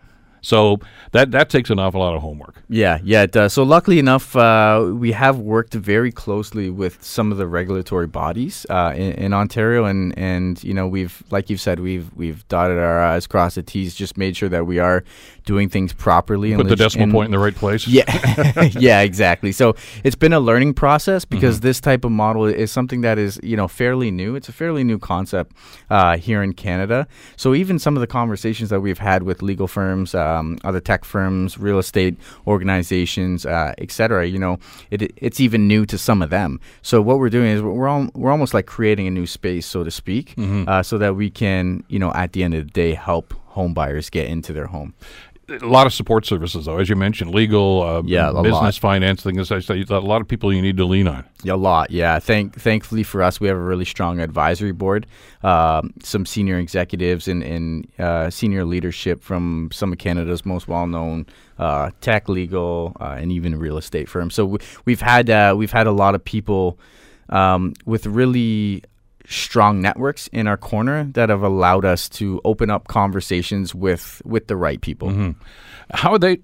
So 0.47 0.79
that 1.13 1.31
that 1.33 1.49
takes 1.51 1.71
an 1.71 1.79
awful 1.79 2.01
lot 2.01 2.15
of 2.15 2.23
homework. 2.23 2.63
Yeah, 2.69 2.99
yeah, 3.03 3.23
it 3.23 3.33
does. 3.33 3.53
So 3.53 3.63
luckily 3.65 3.99
enough, 3.99 4.37
uh, 4.37 4.93
we 5.05 5.11
have 5.13 5.39
worked 5.39 5.75
very 5.75 6.13
closely 6.13 6.71
with 6.71 7.03
some 7.03 7.33
of 7.33 7.39
the 7.39 7.47
regulatory 7.49 8.07
bodies 8.07 8.65
uh, 8.71 8.93
in, 8.95 9.13
in 9.25 9.33
Ontario, 9.33 9.85
and 9.87 10.17
and 10.19 10.63
you 10.63 10.73
know 10.75 10.87
we've, 10.87 11.23
like 11.31 11.51
you've 11.51 11.61
said, 11.61 11.81
we've 11.81 12.09
we've 12.15 12.47
dotted 12.49 12.79
our 12.79 13.01
i's, 13.17 13.27
crossed 13.27 13.57
the 13.57 13.63
t's, 13.63 13.95
just 13.95 14.17
made 14.17 14.37
sure 14.37 14.49
that 14.49 14.67
we 14.67 14.79
are 14.79 15.03
doing 15.45 15.69
things 15.69 15.93
properly. 15.93 16.53
and 16.53 16.61
Put 16.61 16.69
the 16.69 16.71
leg- 16.71 16.79
decimal 16.79 17.05
and- 17.05 17.13
point 17.13 17.27
in 17.27 17.33
the 17.33 17.39
right 17.39 17.55
place. 17.55 17.87
Yeah, 17.89 18.05
yeah, 18.79 19.01
exactly. 19.01 19.53
So 19.53 19.75
it's 20.05 20.17
been 20.17 20.33
a 20.33 20.41
learning 20.41 20.75
process 20.75 21.07
Mm-hmm. 21.27 21.35
because 21.37 21.61
this 21.61 21.81
type 21.81 22.05
of 22.05 22.13
model 22.13 22.45
is 22.47 22.71
something 22.71 23.01
that 23.03 23.19
is, 23.19 23.41
you 23.43 23.57
know, 23.57 23.69
fairly 23.69 24.11
new. 24.11 24.37
It's 24.37 24.49
a 24.49 24.53
fairly 24.53 24.85
new 24.85 24.99
concept 24.99 25.53
uh, 25.91 26.17
here 26.19 26.43
in 26.43 26.53
Canada. 26.53 27.07
So 27.37 27.55
even 27.55 27.79
some 27.79 27.97
of 27.97 28.01
the 28.01 28.07
conversations 28.07 28.71
that 28.71 28.81
we've 28.81 28.99
had 28.99 29.23
with 29.23 29.41
legal 29.43 29.67
firms, 29.67 30.15
uh, 30.15 30.36
um, 30.37 30.59
other 30.65 30.81
tech 30.81 31.05
firms, 31.05 31.59
real 31.59 31.79
estate 31.79 32.17
organizations, 32.47 33.47
uh, 33.47 33.73
et 33.79 33.91
cetera. 33.91 34.27
You 34.27 34.39
know, 34.39 34.59
it, 34.91 35.13
it's 35.17 35.41
even 35.41 35.69
new 35.69 35.87
to 35.87 35.97
some 35.99 36.25
of 36.25 36.31
them. 36.31 36.61
So 36.83 37.01
what 37.01 37.19
we're 37.19 37.31
doing 37.31 37.51
is 37.51 37.63
we're 37.63 37.89
all, 37.89 38.09
we're 38.15 38.31
almost 38.31 38.55
like 38.55 38.67
creating 38.67 39.07
a 39.07 39.11
new 39.11 39.27
space, 39.27 39.67
so 39.67 39.85
to 39.85 39.91
speak, 39.91 40.35
uh, 40.69 40.83
so 40.83 40.99
that 40.99 41.17
we 41.17 41.31
can, 41.31 41.85
you 41.89 41.99
know, 41.99 42.13
at 42.13 42.33
the 42.33 42.43
end 42.45 42.55
of 42.55 42.65
the 42.67 42.71
day, 42.71 42.95
help 42.95 43.35
home 43.57 43.75
buyers 43.75 44.11
get 44.11 44.27
into 44.29 44.53
their 44.53 44.67
home. 44.67 44.95
A 45.49 45.65
lot 45.67 45.87
of 45.87 45.95
support 45.95 46.27
services, 46.27 46.65
though, 46.65 46.79
as 46.79 46.89
you 46.89 46.97
mentioned, 46.97 47.33
legal, 47.33 47.83
uh, 47.83 48.03
Yeah, 48.05 48.33
business, 48.33 48.53
lot. 48.53 48.75
finance, 48.79 49.23
things. 49.23 49.53
I 49.53 49.61
say 49.61 49.85
a 49.89 50.01
lot 50.01 50.21
of 50.21 50.27
people 50.27 50.53
you 50.53 50.61
need 50.61 50.77
to 50.79 50.85
lean 50.85 51.07
on. 51.07 51.25
A 51.49 51.57
lot, 51.57 51.93
yeah. 51.93 52.19
Thank, 52.19 52.59
thankfully 52.61 53.05
for 53.05 53.23
us, 53.23 53.39
we 53.41 53.47
have 53.47 53.57
a 53.57 53.61
really 53.61 53.85
strong 53.85 54.19
advisory 54.19 54.73
board, 54.73 55.07
um, 55.45 55.95
some 56.03 56.27
senior 56.27 56.59
executives 56.59 57.29
and, 57.29 57.45
and 57.45 57.87
uh, 58.01 58.29
senior 58.29 58.65
leadership 58.65 59.23
from 59.23 59.69
some 59.73 59.93
of 59.93 59.99
Canada's 59.99 60.45
most 60.45 60.67
well-known 60.67 61.27
uh, 61.61 61.91
tech, 62.01 62.29
legal, 62.29 62.97
uh, 63.01 63.17
and 63.21 63.31
even 63.31 63.57
real 63.57 63.79
estate 63.79 64.09
firms. 64.09 64.35
So 64.35 64.47
we, 64.47 64.59
we've 64.85 65.01
had 65.01 65.31
uh, 65.31 65.55
we've 65.57 65.71
had 65.71 65.87
a 65.87 65.93
lot 65.93 66.17
of 66.17 66.25
people 66.25 66.77
um, 67.29 67.75
with 67.85 68.07
really 68.07 68.83
strong 69.29 69.81
networks 69.81 70.29
in 70.29 70.47
our 70.47 70.57
corner 70.57 71.05
that 71.15 71.29
have 71.29 71.43
allowed 71.43 71.85
us 71.85 72.09
to 72.09 72.41
open 72.45 72.71
up 72.71 72.89
conversations 72.89 73.75
with 73.75 74.23
with 74.25 74.47
the 74.49 74.57
right 74.57 74.81
people. 74.81 75.35
How 75.93 76.13
are 76.15 76.19
they? 76.19 76.37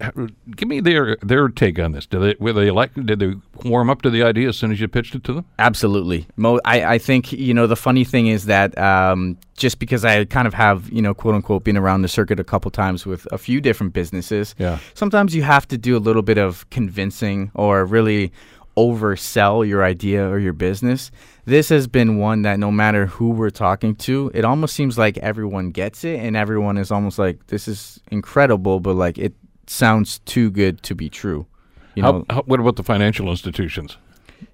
Give 0.54 0.68
me 0.68 0.78
their 0.78 1.16
their 1.16 1.48
take 1.48 1.80
on 1.80 1.90
this. 1.92 2.06
Did 2.06 2.20
they 2.20 2.36
were 2.38 2.52
they 2.52 2.70
like? 2.70 2.94
Did 2.94 3.18
they 3.18 3.34
warm 3.64 3.90
up 3.90 4.02
to 4.02 4.10
the 4.10 4.22
idea 4.22 4.48
as 4.48 4.56
soon 4.56 4.70
as 4.70 4.80
you 4.80 4.86
pitched 4.86 5.16
it 5.16 5.24
to 5.24 5.32
them? 5.32 5.44
Absolutely. 5.58 6.28
Mo- 6.36 6.60
I, 6.64 6.84
I 6.94 6.98
think, 6.98 7.32
you 7.32 7.52
know, 7.52 7.66
the 7.66 7.74
funny 7.74 8.04
thing 8.04 8.28
is 8.28 8.44
that 8.46 8.78
um, 8.78 9.36
just 9.56 9.80
because 9.80 10.04
I 10.04 10.26
kind 10.26 10.46
of 10.46 10.54
have, 10.54 10.88
you 10.92 11.02
know, 11.02 11.12
quote 11.12 11.34
unquote, 11.34 11.64
been 11.64 11.76
around 11.76 12.02
the 12.02 12.08
circuit 12.08 12.38
a 12.38 12.44
couple 12.44 12.70
times 12.70 13.04
with 13.04 13.26
a 13.32 13.38
few 13.38 13.60
different 13.60 13.92
businesses, 13.94 14.54
Yeah. 14.58 14.78
sometimes 14.94 15.34
you 15.34 15.42
have 15.42 15.66
to 15.68 15.78
do 15.78 15.96
a 15.96 15.98
little 15.98 16.22
bit 16.22 16.38
of 16.38 16.68
convincing 16.70 17.50
or 17.54 17.84
really 17.84 18.32
oversell 18.76 19.67
your 19.67 19.85
idea 19.85 20.26
or 20.29 20.38
your 20.38 20.52
business. 20.52 21.11
This 21.45 21.69
has 21.69 21.87
been 21.87 22.19
one 22.19 22.43
that 22.43 22.59
no 22.59 22.71
matter 22.71 23.07
who 23.07 23.31
we're 23.31 23.50
talking 23.50 23.95
to, 23.97 24.31
it 24.35 24.45
almost 24.45 24.75
seems 24.75 24.97
like 24.97 25.19
everyone 25.19 25.71
gets 25.71 26.05
it 26.05 26.21
and 26.21 26.37
everyone 26.37 26.79
is 26.79 26.91
almost 26.91 27.19
like, 27.19 27.47
this 27.49 27.69
is 27.69 28.00
incredible, 28.11 28.81
but 28.81 28.95
like 28.95 29.19
it 29.19 29.35
sounds 29.67 30.21
too 30.21 30.50
good 30.50 30.83
to 30.85 30.95
be 30.95 31.09
true. 31.09 31.47
You 31.95 32.02
know, 32.02 32.25
How, 32.31 32.37
how, 32.37 32.43
what 32.43 32.61
about 32.61 32.76
the 32.76 32.83
financial 32.83 33.29
institutions? 33.29 33.99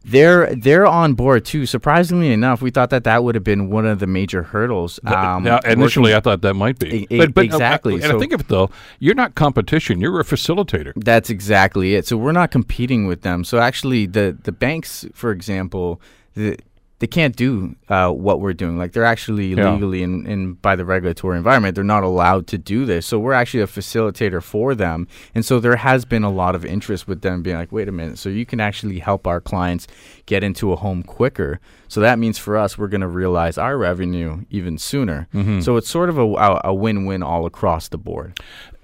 They're 0.04 0.54
they're 0.54 0.86
on 0.86 1.14
board 1.14 1.44
too. 1.44 1.66
Surprisingly 1.66 2.32
enough, 2.32 2.62
we 2.62 2.70
thought 2.70 2.90
that 2.90 3.04
that 3.04 3.24
would 3.24 3.34
have 3.34 3.44
been 3.44 3.70
one 3.70 3.86
of 3.86 3.98
the 3.98 4.06
major 4.06 4.42
hurdles. 4.42 4.98
Um, 5.04 5.44
now, 5.44 5.58
initially, 5.64 6.10
working- 6.12 6.16
I 6.16 6.20
thought 6.20 6.42
that 6.42 6.54
might 6.54 6.78
be, 6.78 7.06
But 7.10 7.30
e- 7.30 7.44
exactly. 7.44 7.94
And 8.02 8.04
I 8.12 8.18
think 8.18 8.32
of 8.32 8.40
it 8.40 8.48
though, 8.48 8.70
you're 8.98 9.14
not 9.14 9.34
competition; 9.34 10.00
you're 10.00 10.18
a 10.20 10.24
facilitator. 10.24 10.92
that's 10.96 11.30
exactly 11.30 11.94
it. 11.94 12.06
So 12.06 12.16
we're 12.16 12.32
not 12.32 12.50
competing 12.50 13.06
with 13.06 13.22
them. 13.22 13.44
So 13.44 13.58
actually, 13.58 14.06
the 14.06 14.36
the 14.42 14.52
banks, 14.52 15.06
for 15.14 15.30
example, 15.32 16.00
the, 16.34 16.56
they 17.00 17.06
can't 17.06 17.36
do 17.36 17.76
uh, 17.88 18.10
what 18.10 18.40
we're 18.40 18.52
doing. 18.52 18.76
Like 18.76 18.92
they're 18.92 19.04
actually 19.04 19.54
Yeah. 19.54 19.72
legally 19.72 20.02
and, 20.02 20.26
and 20.26 20.60
by 20.60 20.74
the 20.74 20.84
regulatory 20.84 21.36
environment, 21.36 21.74
they're 21.76 21.84
not 21.84 22.02
allowed 22.02 22.46
to 22.48 22.58
do 22.58 22.84
this. 22.84 23.06
So 23.06 23.18
we're 23.20 23.32
actually 23.34 23.62
a 23.62 23.66
facilitator 23.68 24.42
for 24.42 24.74
them. 24.74 25.06
And 25.34 25.44
so 25.44 25.60
there 25.60 25.76
has 25.76 26.04
been 26.04 26.24
a 26.24 26.30
lot 26.30 26.54
of 26.56 26.64
interest 26.64 27.06
with 27.06 27.20
them 27.22 27.42
being 27.42 27.56
like, 27.56 27.70
wait 27.70 27.88
a 27.88 27.92
minute, 27.92 28.18
so 28.18 28.28
you 28.28 28.44
can 28.44 28.58
actually 28.60 28.98
help 28.98 29.26
our 29.26 29.40
clients 29.40 29.86
get 30.26 30.42
into 30.42 30.72
a 30.72 30.76
home 30.76 31.02
quicker. 31.04 31.60
So 31.86 32.00
that 32.00 32.18
means 32.18 32.36
for 32.36 32.56
us, 32.56 32.76
we're 32.76 32.88
going 32.88 33.00
to 33.02 33.06
realize 33.08 33.56
our 33.58 33.78
revenue 33.78 34.44
even 34.50 34.76
sooner. 34.76 35.28
Mm-hmm. 35.32 35.60
So 35.60 35.76
it's 35.76 35.88
sort 35.88 36.08
of 36.08 36.18
a, 36.18 36.22
a, 36.34 36.60
a 36.64 36.74
win-win 36.74 37.22
all 37.22 37.46
across 37.46 37.88
the 37.88 37.98
board. 37.98 38.38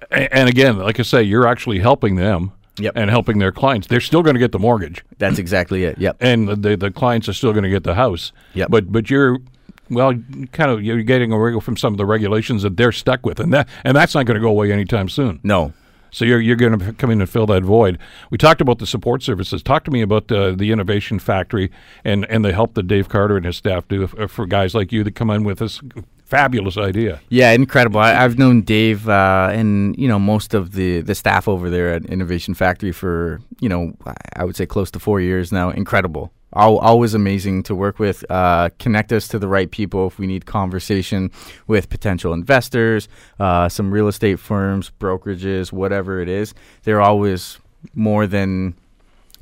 And 0.09 0.47
again, 0.47 0.77
like 0.77 0.99
I 0.99 1.03
say, 1.03 1.21
you're 1.23 1.47
actually 1.47 1.79
helping 1.79 2.15
them 2.15 2.53
Yep. 2.77 2.93
and 2.95 3.09
helping 3.09 3.39
their 3.39 3.51
clients. 3.51 3.87
They're 3.87 4.01
still 4.01 4.21
going 4.21 4.35
to 4.35 4.39
get 4.39 4.51
the 4.51 4.59
mortgage, 4.59 5.03
That's 5.17 5.39
exactly 5.39 5.83
it. 5.85 5.97
Yep. 5.97 6.17
and 6.19 6.47
the 6.47 6.55
the, 6.55 6.75
the 6.77 6.91
clients 6.91 7.29
are 7.29 7.33
still 7.33 7.51
going 7.53 7.63
to 7.63 7.69
get 7.69 7.83
the 7.83 7.95
house. 7.95 8.31
Yep. 8.53 8.69
But 8.69 8.91
but 8.91 9.09
you're 9.09 9.39
well, 9.89 10.13
kind 10.51 10.71
of 10.71 10.83
you're 10.83 11.03
getting 11.03 11.31
away 11.31 11.59
from 11.59 11.77
some 11.77 11.93
of 11.93 11.97
the 11.97 12.05
regulations 12.05 12.63
that 12.63 12.75
they're 12.75 12.91
stuck 12.91 13.25
with, 13.25 13.39
and 13.39 13.53
that 13.53 13.69
and 13.83 13.95
that's 13.95 14.15
not 14.15 14.25
going 14.25 14.35
to 14.35 14.41
go 14.41 14.49
away 14.49 14.71
anytime 14.71 15.07
soon. 15.09 15.39
No, 15.43 15.73
So 16.11 16.25
you're 16.25 16.39
you're 16.41 16.55
going 16.55 16.79
to 16.79 16.93
come 16.93 17.11
in 17.11 17.21
and 17.21 17.29
fill 17.29 17.45
that 17.47 17.63
void. 17.63 17.99
We 18.31 18.37
talked 18.39 18.61
about 18.61 18.79
the 18.79 18.87
support 18.87 19.21
services. 19.21 19.61
Talk 19.61 19.83
to 19.83 19.91
me 19.91 20.01
about 20.01 20.31
uh, 20.31 20.51
the 20.51 20.71
innovation 20.71 21.19
factory 21.19 21.69
and 22.03 22.25
and 22.31 22.43
the 22.43 22.51
help 22.51 22.73
that 22.73 22.87
Dave 22.87 23.09
Carter 23.09 23.37
and 23.37 23.45
his 23.45 23.57
staff 23.57 23.87
do 23.87 24.07
for 24.07 24.45
guys 24.47 24.73
like 24.73 24.91
you 24.91 25.03
that 25.03 25.13
come 25.15 25.29
in 25.29 25.43
with 25.43 25.59
this 25.59 25.81
fabulous 26.25 26.77
idea. 26.77 27.21
Yeah, 27.29 27.51
incredible. 27.51 27.99
I, 27.99 28.15
I've 28.23 28.37
known 28.37 28.61
Dave 28.61 29.07
uh, 29.07 29.49
and 29.51 29.95
you 29.97 30.07
know 30.07 30.19
most 30.19 30.53
of 30.53 30.71
the 30.73 31.01
the 31.01 31.15
staff 31.15 31.47
over 31.47 31.69
there 31.69 31.93
at 31.93 32.05
Innovation 32.05 32.53
Factory 32.53 32.91
for 32.91 33.39
you 33.61 33.69
know 33.69 33.93
I- 34.35 34.43
would 34.43 34.55
say 34.55 34.65
close 34.65 34.91
to 34.91 34.99
four 34.99 35.21
years 35.21 35.51
now. 35.51 35.69
Incredible. 35.69 36.31
Al- 36.55 36.77
Always 36.79 37.13
amazing 37.13 37.63
to 37.63 37.75
work 37.75 37.99
with. 37.99 38.23
Uh, 38.29 38.69
connect 38.79 39.11
us 39.11 39.27
to 39.29 39.39
the 39.39 39.47
right 39.47 39.69
people 39.69 40.07
if 40.07 40.17
we 40.19 40.25
need 40.27 40.45
conversation 40.45 41.29
with 41.67 41.89
potential 41.89 42.33
investors, 42.33 43.07
uh, 43.39 43.67
some 43.67 43.91
real 43.91 44.07
estate 44.07 44.39
firms, 44.39 44.91
brokerages, 44.99 45.71
whatever 45.73 46.21
it 46.21 46.29
is. 46.29 46.53
They're 46.83 47.01
always 47.01 47.59
more 47.93 48.25
than 48.25 48.75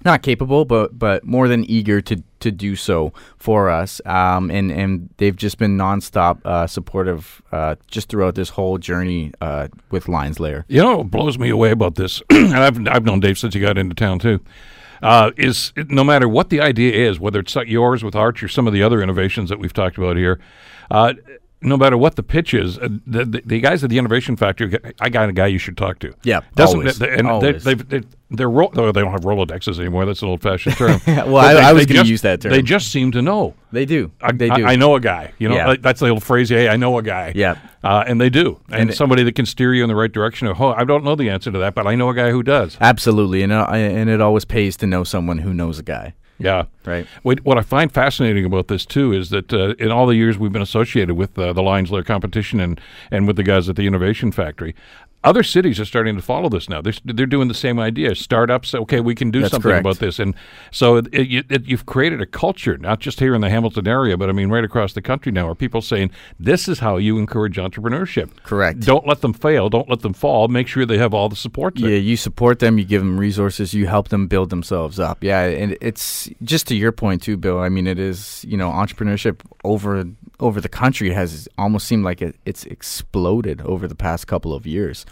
not 0.05 0.21
capable, 0.21 0.65
but 0.65 0.97
but 0.97 1.23
more 1.23 1.47
than 1.47 1.69
eager 1.69 2.01
to 2.01 2.23
to 2.39 2.51
do 2.51 2.75
so 2.75 3.13
for 3.37 3.69
us. 3.69 4.01
Um, 4.05 4.49
and 4.51 4.71
and 4.71 5.09
they've 5.17 5.35
just 5.35 5.57
been 5.57 5.77
nonstop 5.77 6.45
uh, 6.45 6.67
supportive 6.67 7.41
uh, 7.51 7.75
just 7.87 8.09
throughout 8.09 8.35
this 8.35 8.49
whole 8.49 8.77
journey 8.77 9.31
uh, 9.41 9.67
with 9.91 10.07
Lions 10.07 10.39
Lair. 10.39 10.65
You 10.67 10.81
know 10.81 10.97
what 10.97 11.11
blows 11.11 11.37
me 11.37 11.49
away 11.49 11.71
about 11.71 11.95
this, 11.95 12.21
and 12.29 12.53
I've 12.53 12.87
I've 12.87 13.05
known 13.05 13.19
Dave 13.19 13.37
since 13.37 13.53
he 13.53 13.59
got 13.59 13.77
into 13.77 13.95
town 13.95 14.19
too. 14.19 14.39
Uh, 15.01 15.31
is 15.35 15.73
no 15.89 16.03
matter 16.03 16.29
what 16.29 16.49
the 16.49 16.61
idea 16.61 17.09
is, 17.09 17.19
whether 17.19 17.39
it's 17.39 17.53
yours 17.55 18.05
with 18.05 18.15
Arch 18.15 18.41
or 18.41 18.47
some 18.47 18.67
of 18.67 18.73
the 18.73 18.81
other 18.81 19.01
innovations 19.01 19.49
that 19.49 19.59
we've 19.59 19.73
talked 19.73 19.97
about 19.97 20.15
here, 20.15 20.39
uh, 20.91 21.13
no 21.63 21.77
matter 21.77 21.97
what 21.97 22.15
the 22.15 22.23
pitch 22.23 22.53
is, 22.53 22.77
uh, 22.77 22.89
the, 23.07 23.25
the, 23.25 23.41
the 23.45 23.59
guys 23.59 23.83
at 23.83 23.89
the 23.89 23.97
Innovation 23.97 24.35
Factory, 24.35 24.77
I 24.99 25.09
got 25.09 25.29
a 25.29 25.33
guy 25.33 25.47
you 25.47 25.57
should 25.57 25.77
talk 25.77 25.99
to. 25.99 26.13
Yeah, 26.23 26.41
doesn't 26.55 26.79
always, 26.79 27.01
and 27.01 27.27
always. 27.27 27.63
They, 27.63 27.73
they've, 27.73 27.89
they, 27.89 28.07
they're 28.33 28.49
ro- 28.49 28.71
no, 28.75 28.91
they 28.91 29.01
don't 29.01 29.11
have 29.11 29.21
Rolodexes 29.21 29.79
anymore. 29.79 30.05
That's 30.05 30.21
an 30.21 30.27
old-fashioned 30.29 30.75
term. 30.75 30.99
Well, 31.07 31.37
I- 31.37 31.69
I 31.69 31.73
was 31.73 31.85
gonna 31.85 32.03
use 32.03 32.21
that 32.21 32.41
term. 32.41 32.51
They 32.51 32.61
just 32.61 32.91
seem 32.91 33.11
to 33.11 33.21
know. 33.21 33.53
They 33.71 33.85
do. 33.85 34.11
I, 34.21 34.31
they 34.31 34.49
do. 34.49 34.65
I, 34.65 34.75
know 34.75 34.95
a 34.95 34.99
guy. 34.99 35.33
You 35.39 35.49
know, 35.49 35.55
Yeah. 35.55 35.75
that's 35.79 35.99
the 35.99 36.09
old 36.09 36.23
phrase. 36.23 36.49
Hey, 36.49 36.67
I 36.69 36.75
know 36.75 36.97
a 36.97 37.03
guy. 37.03 37.31
Yeah. 37.35 37.57
Uh, 37.83 38.03
and 38.07 38.19
they 38.19 38.29
do, 38.29 38.59
and, 38.69 38.89
And- 38.89 38.93
somebody 38.93 39.23
that 39.23 39.35
can 39.35 39.45
steer 39.45 39.73
you 39.73 39.83
in 39.83 39.87
the 39.89 39.95
right 39.95 40.11
direction. 40.11 40.47
Of, 40.47 40.59
oh, 40.61 40.73
I 40.73 40.83
don't 40.83 41.03
know 41.03 41.15
the 41.15 41.29
answer 41.29 41.51
to 41.51 41.57
that, 41.59 41.75
but 41.75 41.87
I 41.87 41.95
know 41.95 42.09
a 42.09 42.13
guy 42.15 42.31
who 42.31 42.43
does. 42.43 42.77
Absolutely, 42.81 43.41
and 43.43 43.51
uh, 43.51 43.65
and 43.71 44.09
it 44.09 44.21
always 44.21 44.45
pays 44.45 44.77
to 44.77 44.87
know 44.87 45.03
someone 45.03 45.39
who 45.39 45.53
knows 45.53 45.79
a 45.79 45.83
guy. 45.83 46.13
Yeah. 46.39 46.65
Right. 46.83 47.07
What, 47.21 47.45
what 47.45 47.57
I 47.57 47.61
find 47.61 47.89
fascinating 47.91 48.43
about 48.43 48.67
this 48.67 48.85
too 48.85 49.13
is 49.13 49.29
that 49.29 49.53
uh, 49.53 49.75
in 49.79 49.91
all 49.91 50.07
the 50.07 50.15
years 50.15 50.37
we've 50.37 50.51
been 50.51 50.63
associated 50.63 51.15
with 51.15 51.37
uh, 51.39 51.53
the 51.53 51.61
Lions 51.61 51.91
Lair 51.91 52.03
competition 52.03 52.59
and, 52.59 52.81
and 53.11 53.27
with 53.27 53.37
the 53.37 53.43
guys 53.43 53.69
at 53.69 53.77
the 53.77 53.87
Innovation 53.87 54.31
Factory, 54.31 54.75
other 55.23 55.43
cities 55.43 55.79
are 55.79 55.85
starting 55.85 56.15
to 56.15 56.21
follow 56.21 56.49
this 56.49 56.67
now. 56.67 56.81
They're, 56.81 56.93
they're 57.05 57.25
doing 57.25 57.47
the 57.47 57.53
same 57.53 57.79
idea. 57.79 58.15
Startups, 58.15 58.73
okay, 58.75 58.99
we 58.99 59.15
can 59.15 59.31
do 59.31 59.41
That's 59.41 59.51
something 59.51 59.69
correct. 59.69 59.81
about 59.81 59.99
this, 59.99 60.19
and 60.19 60.35
so 60.71 60.97
it, 60.97 61.07
it, 61.13 61.45
it, 61.49 61.65
you've 61.65 61.85
created 61.85 62.21
a 62.21 62.25
culture, 62.25 62.77
not 62.77 62.99
just 62.99 63.19
here 63.19 63.33
in 63.33 63.41
the 63.41 63.49
Hamilton 63.49 63.87
area, 63.87 64.17
but 64.17 64.29
I 64.29 64.33
mean 64.33 64.49
right 64.49 64.63
across 64.63 64.93
the 64.93 65.01
country 65.01 65.31
now, 65.31 65.47
are 65.47 65.55
people 65.55 65.81
saying 65.81 66.11
this 66.39 66.67
is 66.67 66.79
how 66.79 66.97
you 66.97 67.17
encourage 67.17 67.57
entrepreneurship. 67.57 68.31
Correct. 68.43 68.81
Don't 68.81 69.07
let 69.07 69.21
them 69.21 69.33
fail. 69.33 69.69
Don't 69.69 69.89
let 69.89 70.01
them 70.01 70.13
fall. 70.13 70.47
Make 70.47 70.67
sure 70.67 70.85
they 70.85 70.97
have 70.97 71.13
all 71.13 71.29
the 71.29 71.35
support. 71.35 71.75
there. 71.75 71.89
Yeah, 71.89 71.97
you 71.97 72.17
support 72.17 72.59
them, 72.59 72.77
you 72.77 72.85
give 72.85 73.01
them 73.01 73.19
resources, 73.19 73.73
you 73.73 73.87
help 73.87 74.09
them 74.09 74.27
build 74.27 74.49
themselves 74.49 74.99
up. 74.99 75.23
Yeah, 75.23 75.41
and 75.43 75.77
it's 75.81 76.29
just 76.41 76.67
to 76.67 76.75
your 76.75 76.91
point 76.91 77.21
too, 77.21 77.37
Bill. 77.37 77.59
I 77.59 77.69
mean, 77.69 77.87
it 77.87 77.99
is 77.99 78.45
you 78.47 78.57
know 78.57 78.69
entrepreneurship 78.69 79.39
over 79.63 80.05
over 80.43 80.59
the 80.59 80.69
country 80.69 81.11
has 81.11 81.47
almost 81.57 81.87
seemed 81.87 82.03
like 82.03 82.21
it, 82.21 82.35
it's 82.45 82.65
exploded 82.65 83.61
over 83.61 83.87
the 83.87 83.95
past 83.95 84.27
couple 84.27 84.53
of 84.53 84.67
years. 84.67 85.05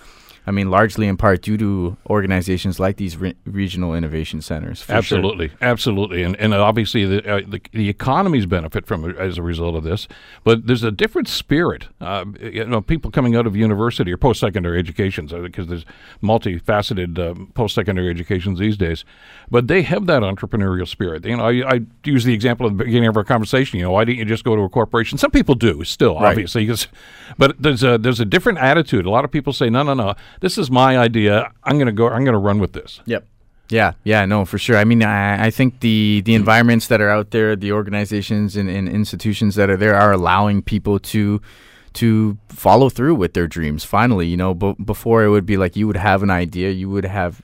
I 0.48 0.52
mean, 0.52 0.72
largely 0.72 1.08
in 1.08 1.18
part 1.18 1.42
due 1.44 1.58
to 1.58 1.98
organizations 2.10 2.80
like 2.80 2.98
these 2.98 3.16
re- 3.16 3.36
regional 3.46 3.94
innovation 3.94 4.42
centers. 4.42 4.82
for 4.82 4.88
sure. 4.88 4.98
Absolutely, 4.98 5.52
absolutely, 5.62 6.24
and 6.24 6.36
and 6.38 6.54
obviously 6.54 7.06
the, 7.06 7.32
uh, 7.32 7.42
the 7.48 7.62
the 7.72 7.90
economies 7.90 8.46
benefit 8.48 8.88
from 8.88 9.08
it 9.10 9.16
as 9.18 9.38
a 9.38 9.44
result 9.44 9.76
of 9.76 9.84
this. 9.84 10.08
But 10.44 10.66
there's 10.68 10.84
a 10.84 10.92
different 10.92 11.28
spirit. 11.28 11.88
Uh, 12.00 12.26
you 12.42 12.66
know, 12.66 12.82
people 12.82 13.12
coming 13.12 13.36
out 13.36 13.46
of 13.46 13.56
university 13.56 14.12
or 14.12 14.18
post 14.18 14.40
secondary 14.40 14.80
educations 14.80 15.32
because 15.32 15.68
there's 15.68 15.86
multifaceted 16.24 17.20
uh, 17.20 17.36
post 17.54 17.76
secondary 17.76 18.10
educations 18.10 18.60
these 18.60 18.78
days. 18.78 19.06
But 19.50 19.68
they 19.68 19.82
have 19.84 20.06
that 20.08 20.22
entrepreneurial 20.24 20.88
spirit. 20.88 21.26
You 21.26 21.38
know, 21.38 21.46
I, 21.46 21.76
I 21.76 21.82
use 22.04 22.24
the 22.24 22.34
example 22.34 22.66
at 22.68 22.78
the 22.78 22.84
beginning 22.84 23.10
of 23.10 23.18
our 23.18 23.24
conversation. 23.24 23.80
You 23.80 23.86
know, 23.86 23.92
why 23.92 24.06
didn't 24.06 24.20
you 24.20 24.26
just 24.26 24.44
go 24.44 24.56
to 24.56 24.62
a 24.64 24.70
corporation? 24.70 25.18
Some 25.18 25.32
people 25.32 25.56
do 25.56 25.84
still, 25.84 26.16
Right. 26.16 26.30
obviously, 26.30 26.70
but 27.38 27.62
there's 27.62 27.84
a 27.84 27.98
there's 27.98 28.20
a 28.20 28.26
different 28.26 28.60
attitude. 28.60 29.06
A 29.06 29.10
lot 29.10 29.26
of 29.26 29.32
people 29.32 29.54
say, 29.54 29.70
no, 29.70 29.84
no, 29.84 29.94
no, 29.94 30.16
this 30.40 30.58
is 30.58 30.72
my 30.72 30.98
idea. 30.98 31.52
I'm 31.64 31.78
to 31.88 31.92
go. 31.92 32.08
I'm 32.10 32.24
to 32.34 32.38
run 32.38 32.60
with 32.60 32.74
this. 32.74 33.02
Yep. 33.06 33.26
Yeah, 33.70 33.94
yeah, 34.04 34.26
no, 34.26 34.44
for 34.44 34.58
sure. 34.58 34.76
I 34.76 34.84
mean, 34.84 35.02
I, 35.02 35.46
I 35.46 35.50
think 35.50 35.80
the 35.80 36.22
the 36.26 36.36
environments 36.36 36.88
that 36.88 37.00
are 37.00 37.10
out 37.10 37.32
there, 37.32 37.56
the 37.56 37.72
organizations 37.72 38.58
and, 38.58 38.70
and 38.70 38.90
institutions 38.90 39.56
that 39.56 39.70
are 39.70 39.78
there, 39.78 39.96
are 39.96 40.12
allowing 40.12 40.62
people 40.62 41.00
to 41.00 41.42
to 41.94 42.38
follow 42.50 42.90
through 42.90 43.16
with 43.16 43.34
their 43.34 43.48
dreams. 43.48 43.86
Finally, 43.86 44.28
you 44.28 44.36
know, 44.36 44.54
b- 44.54 44.76
before 44.84 45.24
it 45.24 45.30
would 45.30 45.46
be 45.46 45.56
like 45.56 45.78
you 45.78 45.88
would 45.88 45.98
have 45.98 46.22
an 46.22 46.30
idea, 46.30 46.70
you 46.72 46.90
would 46.90 47.06
have 47.06 47.42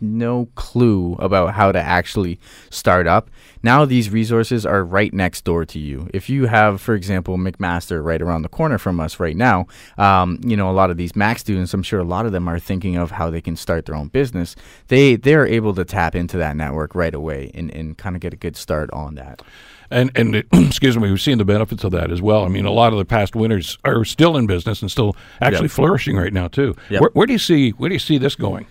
no 0.00 0.46
clue 0.54 1.14
about 1.18 1.54
how 1.54 1.72
to 1.72 1.78
actually 1.80 2.38
start 2.70 3.06
up. 3.06 3.30
Now 3.62 3.84
these 3.84 4.10
resources 4.10 4.64
are 4.64 4.82
right 4.84 5.12
next 5.12 5.44
door 5.44 5.64
to 5.66 5.78
you. 5.78 6.08
If 6.14 6.30
you 6.30 6.46
have, 6.46 6.80
for 6.80 6.94
example, 6.94 7.36
McMaster 7.36 8.02
right 8.02 8.20
around 8.22 8.42
the 8.42 8.48
corner 8.48 8.78
from 8.78 9.00
us 9.00 9.20
right 9.20 9.36
now, 9.36 9.66
um, 9.98 10.40
you 10.44 10.56
know 10.56 10.70
a 10.70 10.72
lot 10.72 10.90
of 10.90 10.96
these 10.96 11.14
Mac 11.14 11.38
students, 11.38 11.74
I'm 11.74 11.82
sure 11.82 12.00
a 12.00 12.04
lot 12.04 12.26
of 12.26 12.32
them 12.32 12.48
are 12.48 12.58
thinking 12.58 12.96
of 12.96 13.10
how 13.10 13.30
they 13.30 13.40
can 13.40 13.56
start 13.56 13.86
their 13.86 13.94
own 13.94 14.08
business. 14.08 14.56
They 14.88 15.16
they're 15.16 15.46
able 15.46 15.74
to 15.74 15.84
tap 15.84 16.14
into 16.14 16.36
that 16.38 16.56
network 16.56 16.94
right 16.94 17.14
away 17.14 17.50
and, 17.54 17.70
and 17.70 17.96
kind 17.98 18.16
of 18.16 18.20
get 18.22 18.32
a 18.32 18.36
good 18.36 18.56
start 18.56 18.90
on 18.92 19.14
that. 19.16 19.42
And 19.90 20.10
and 20.14 20.36
excuse 20.52 20.96
me, 20.96 21.10
we've 21.10 21.20
seen 21.20 21.38
the 21.38 21.44
benefits 21.44 21.84
of 21.84 21.90
that 21.92 22.10
as 22.10 22.22
well. 22.22 22.44
I 22.44 22.48
mean, 22.48 22.64
a 22.64 22.70
lot 22.70 22.92
of 22.92 22.98
the 22.98 23.04
past 23.04 23.36
winners 23.36 23.76
are 23.84 24.04
still 24.04 24.36
in 24.36 24.46
business 24.46 24.80
and 24.82 24.90
still 24.90 25.16
actually 25.40 25.64
Yep. 25.64 25.70
flourishing 25.72 26.16
right 26.16 26.32
now 26.32 26.48
too. 26.48 26.74
Yep. 26.88 27.00
Where, 27.00 27.10
where 27.12 27.26
do 27.26 27.32
you 27.34 27.38
see 27.38 27.70
where 27.72 27.88
do 27.88 27.94
you 27.94 27.98
see 27.98 28.16
this 28.16 28.36
going? 28.36 28.66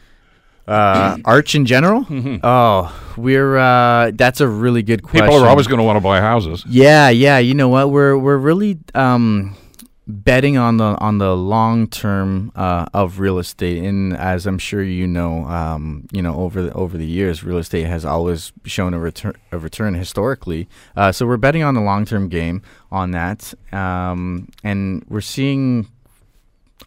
Uh, 0.70 1.18
arch 1.26 1.56
in 1.56 1.66
general? 1.66 2.06
Oh, 2.44 2.96
we're 3.18 3.58
uh, 3.58 4.12
that's 4.14 4.40
a 4.40 4.48
really 4.48 4.84
good 4.84 5.04
question. 5.04 5.28
People 5.28 5.44
are 5.44 5.50
always 5.50 5.68
going 5.68 5.80
to 5.80 5.84
want 5.84 5.98
to 5.98 6.02
buy 6.02 6.22
houses. 6.22 6.64
Yeah, 6.68 7.10
yeah. 7.10 7.40
You 7.40 7.56
know 7.56 7.70
what? 7.70 7.90
We're 7.90 8.18
we're 8.18 8.38
really 8.38 8.78
um, 8.94 9.56
betting 10.08 10.58
on 10.58 10.78
the 10.78 10.98
on 11.00 11.18
the 11.18 11.36
long 11.36 11.88
term 11.88 12.52
uh, 12.56 12.86
of 12.94 13.20
real 13.20 13.40
estate, 13.40 13.84
and 13.84 14.16
as 14.16 14.46
I'm 14.46 14.58
sure 14.58 14.84
you 14.84 15.08
know, 15.08 15.46
um, 15.46 16.08
you 16.12 16.22
know 16.22 16.36
over 16.36 16.62
the, 16.62 16.74
over 16.74 16.98
the 16.98 17.06
years, 17.06 17.44
real 17.44 17.58
estate 17.58 17.86
has 17.86 18.06
always 18.06 18.52
shown 18.66 18.94
a 18.94 19.00
return 19.00 19.36
a 19.52 19.58
return 19.58 19.94
historically. 19.94 20.68
Uh, 20.96 21.12
so 21.12 21.26
we're 21.26 21.38
betting 21.38 21.64
on 21.64 21.74
the 21.74 21.82
long 21.82 22.06
term 22.06 22.30
game 22.30 22.62
on 22.92 23.12
that, 23.12 23.54
um, 23.72 24.50
and 24.64 25.04
we're 25.10 25.22
seeing 25.22 25.88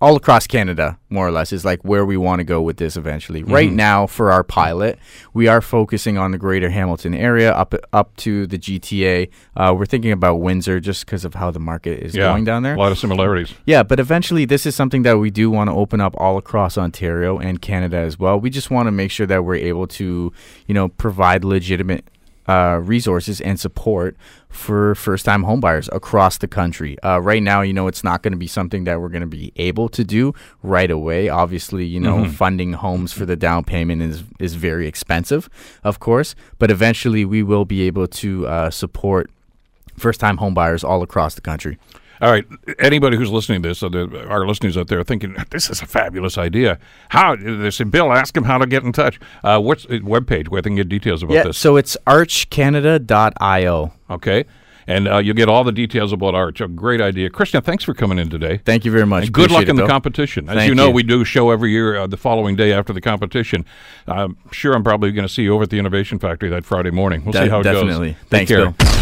all 0.02 0.16
across 0.16 0.48
Canada, 0.48 0.98
more 1.10 1.28
or 1.28 1.30
less, 1.30 1.52
is 1.52 1.64
like 1.64 1.80
where 1.84 2.04
we 2.04 2.16
want 2.16 2.40
to 2.40 2.44
go 2.44 2.60
with 2.60 2.76
this 2.76 2.96
eventually. 2.96 3.44
Right 3.44 3.70
now, 3.70 4.08
for 4.08 4.32
our 4.32 4.42
pilot, 4.42 4.98
we 5.32 5.46
are 5.46 5.60
focusing 5.60 6.18
on 6.18 6.32
the 6.32 6.38
Greater 6.38 6.70
Hamilton 6.70 7.14
area, 7.14 7.52
up 7.52 7.72
up 7.92 8.16
to 8.16 8.48
the 8.48 8.58
GTA. 8.58 9.30
Uh, 9.56 9.72
we're 9.78 9.86
thinking 9.86 10.10
about 10.10 10.40
Windsor 10.40 10.80
just 10.80 11.06
because 11.06 11.24
of 11.24 11.34
how 11.34 11.52
the 11.52 11.60
market 11.60 12.00
is 12.02 12.16
Yeah, 12.16 12.24
going 12.24 12.42
down 12.42 12.64
there. 12.64 12.74
A 12.74 12.78
lot 12.78 12.90
of 12.90 12.98
similarities. 12.98 13.54
Yeah, 13.64 13.84
but 13.84 14.00
eventually, 14.00 14.44
this 14.44 14.66
is 14.66 14.74
something 14.74 15.02
that 15.02 15.18
we 15.18 15.30
do 15.30 15.52
want 15.52 15.70
to 15.70 15.74
open 15.74 16.00
up 16.00 16.14
all 16.18 16.36
across 16.36 16.76
Ontario 16.76 17.38
and 17.38 17.62
Canada 17.62 17.98
as 17.98 18.18
well. 18.18 18.40
We 18.40 18.50
just 18.50 18.72
want 18.72 18.88
to 18.88 18.90
make 18.90 19.12
sure 19.12 19.26
that 19.28 19.44
we're 19.44 19.54
able 19.54 19.86
to, 19.86 20.32
you 20.66 20.74
know, 20.74 20.88
provide 20.88 21.44
legitimate 21.44 22.04
uh, 22.48 22.80
resources 22.82 23.40
and 23.40 23.58
support 23.58 24.16
for 24.48 24.94
first-time 24.94 25.44
homebuyers 25.44 25.88
across 25.92 26.38
the 26.38 26.48
country. 26.48 26.98
Uh, 27.02 27.20
right 27.20 27.42
now, 27.42 27.62
you 27.62 27.72
know, 27.72 27.86
it's 27.86 28.04
not 28.04 28.22
going 28.22 28.32
to 28.32 28.38
be 28.38 28.46
something 28.46 28.84
that 28.84 29.00
we're 29.00 29.08
going 29.08 29.22
to 29.22 29.26
be 29.26 29.52
able 29.56 29.88
to 29.88 30.04
do 30.04 30.34
right 30.62 30.90
away. 30.90 31.28
Obviously, 31.28 31.86
you 31.86 32.00
know, 32.00 32.28
funding 32.28 32.74
homes 32.74 33.12
for 33.12 33.24
the 33.24 33.36
down 33.36 33.64
payment 33.64 34.02
is 34.02 34.24
is 34.38 34.54
very 34.54 34.86
expensive, 34.86 35.48
of 35.84 36.00
course. 36.00 36.34
But 36.58 36.70
eventually, 36.70 37.24
we 37.24 37.42
will 37.42 37.64
be 37.64 37.82
able 37.82 38.06
to 38.08 38.46
uh, 38.46 38.70
support 38.70 39.30
first-time 39.96 40.38
homebuyers 40.38 40.84
all 40.84 41.02
across 41.02 41.34
the 41.34 41.40
country. 41.40 41.78
All 42.22 42.30
right, 42.30 42.44
anybody 42.78 43.16
who's 43.16 43.30
listening 43.32 43.62
to 43.62 43.68
this, 43.70 43.82
uh, 43.82 43.88
the, 43.88 44.26
our 44.28 44.46
listeners 44.46 44.76
out 44.76 44.86
there, 44.86 45.00
are 45.00 45.04
thinking 45.04 45.36
this 45.50 45.68
is 45.68 45.82
a 45.82 45.86
fabulous 45.86 46.38
idea. 46.38 46.78
How 47.08 47.34
they 47.34 47.70
say, 47.70 47.82
Bill, 47.82 48.12
ask 48.12 48.36
him 48.36 48.44
how 48.44 48.58
to 48.58 48.66
get 48.66 48.84
in 48.84 48.92
touch. 48.92 49.18
Uh, 49.42 49.60
what's 49.60 49.86
the 49.86 49.98
webpage 50.00 50.46
where 50.48 50.62
they 50.62 50.70
can 50.70 50.76
get 50.76 50.88
details 50.88 51.24
about 51.24 51.34
Yeah, 51.34 51.42
this? 51.42 51.58
so 51.58 51.76
it's 51.76 51.96
archcanada.io. 52.06 53.92
Okay, 54.08 54.44
and 54.86 55.08
uh, 55.08 55.18
you'll 55.18 55.34
get 55.34 55.48
all 55.48 55.64
the 55.64 55.72
details 55.72 56.12
about 56.12 56.36
Arch. 56.36 56.60
A 56.60 56.68
great 56.68 57.00
idea, 57.00 57.28
Kristian. 57.28 57.64
Thanks 57.64 57.82
for 57.82 57.92
coming 57.94 58.18
in 58.18 58.30
today. 58.30 58.58
Thank 58.64 58.84
you 58.84 58.92
very 58.92 59.06
much. 59.06 59.24
And 59.24 59.32
good 59.32 59.50
luck 59.50 59.64
in 59.68 59.76
it, 59.76 59.82
the 59.82 59.88
competition. 59.88 60.48
As 60.48 60.54
Thank 60.54 60.68
you 60.68 60.74
know, 60.76 60.86
you. 60.88 60.92
we 60.92 61.02
do 61.02 61.24
show 61.24 61.50
every 61.50 61.72
year 61.72 61.96
uh, 61.96 62.06
the 62.06 62.16
following 62.16 62.54
day 62.54 62.72
after 62.72 62.92
the 62.92 63.00
competition. 63.00 63.64
I'm 64.06 64.36
sure 64.52 64.74
I'm 64.74 64.84
probably 64.84 65.10
going 65.10 65.26
to 65.26 65.32
see 65.32 65.42
you 65.42 65.54
over 65.54 65.64
at 65.64 65.70
the 65.70 65.78
Innovation 65.80 66.20
Factory 66.20 66.50
that 66.50 66.64
Friday 66.64 66.90
morning. 66.90 67.24
We'll 67.24 67.32
De- 67.32 67.44
see 67.44 67.48
how 67.48 67.60
it 67.60 67.64
definitely. 67.64 68.12
goes. 68.12 68.20
Take 68.30 68.48
Thanks. 68.48 68.50
Bill. 68.52 69.01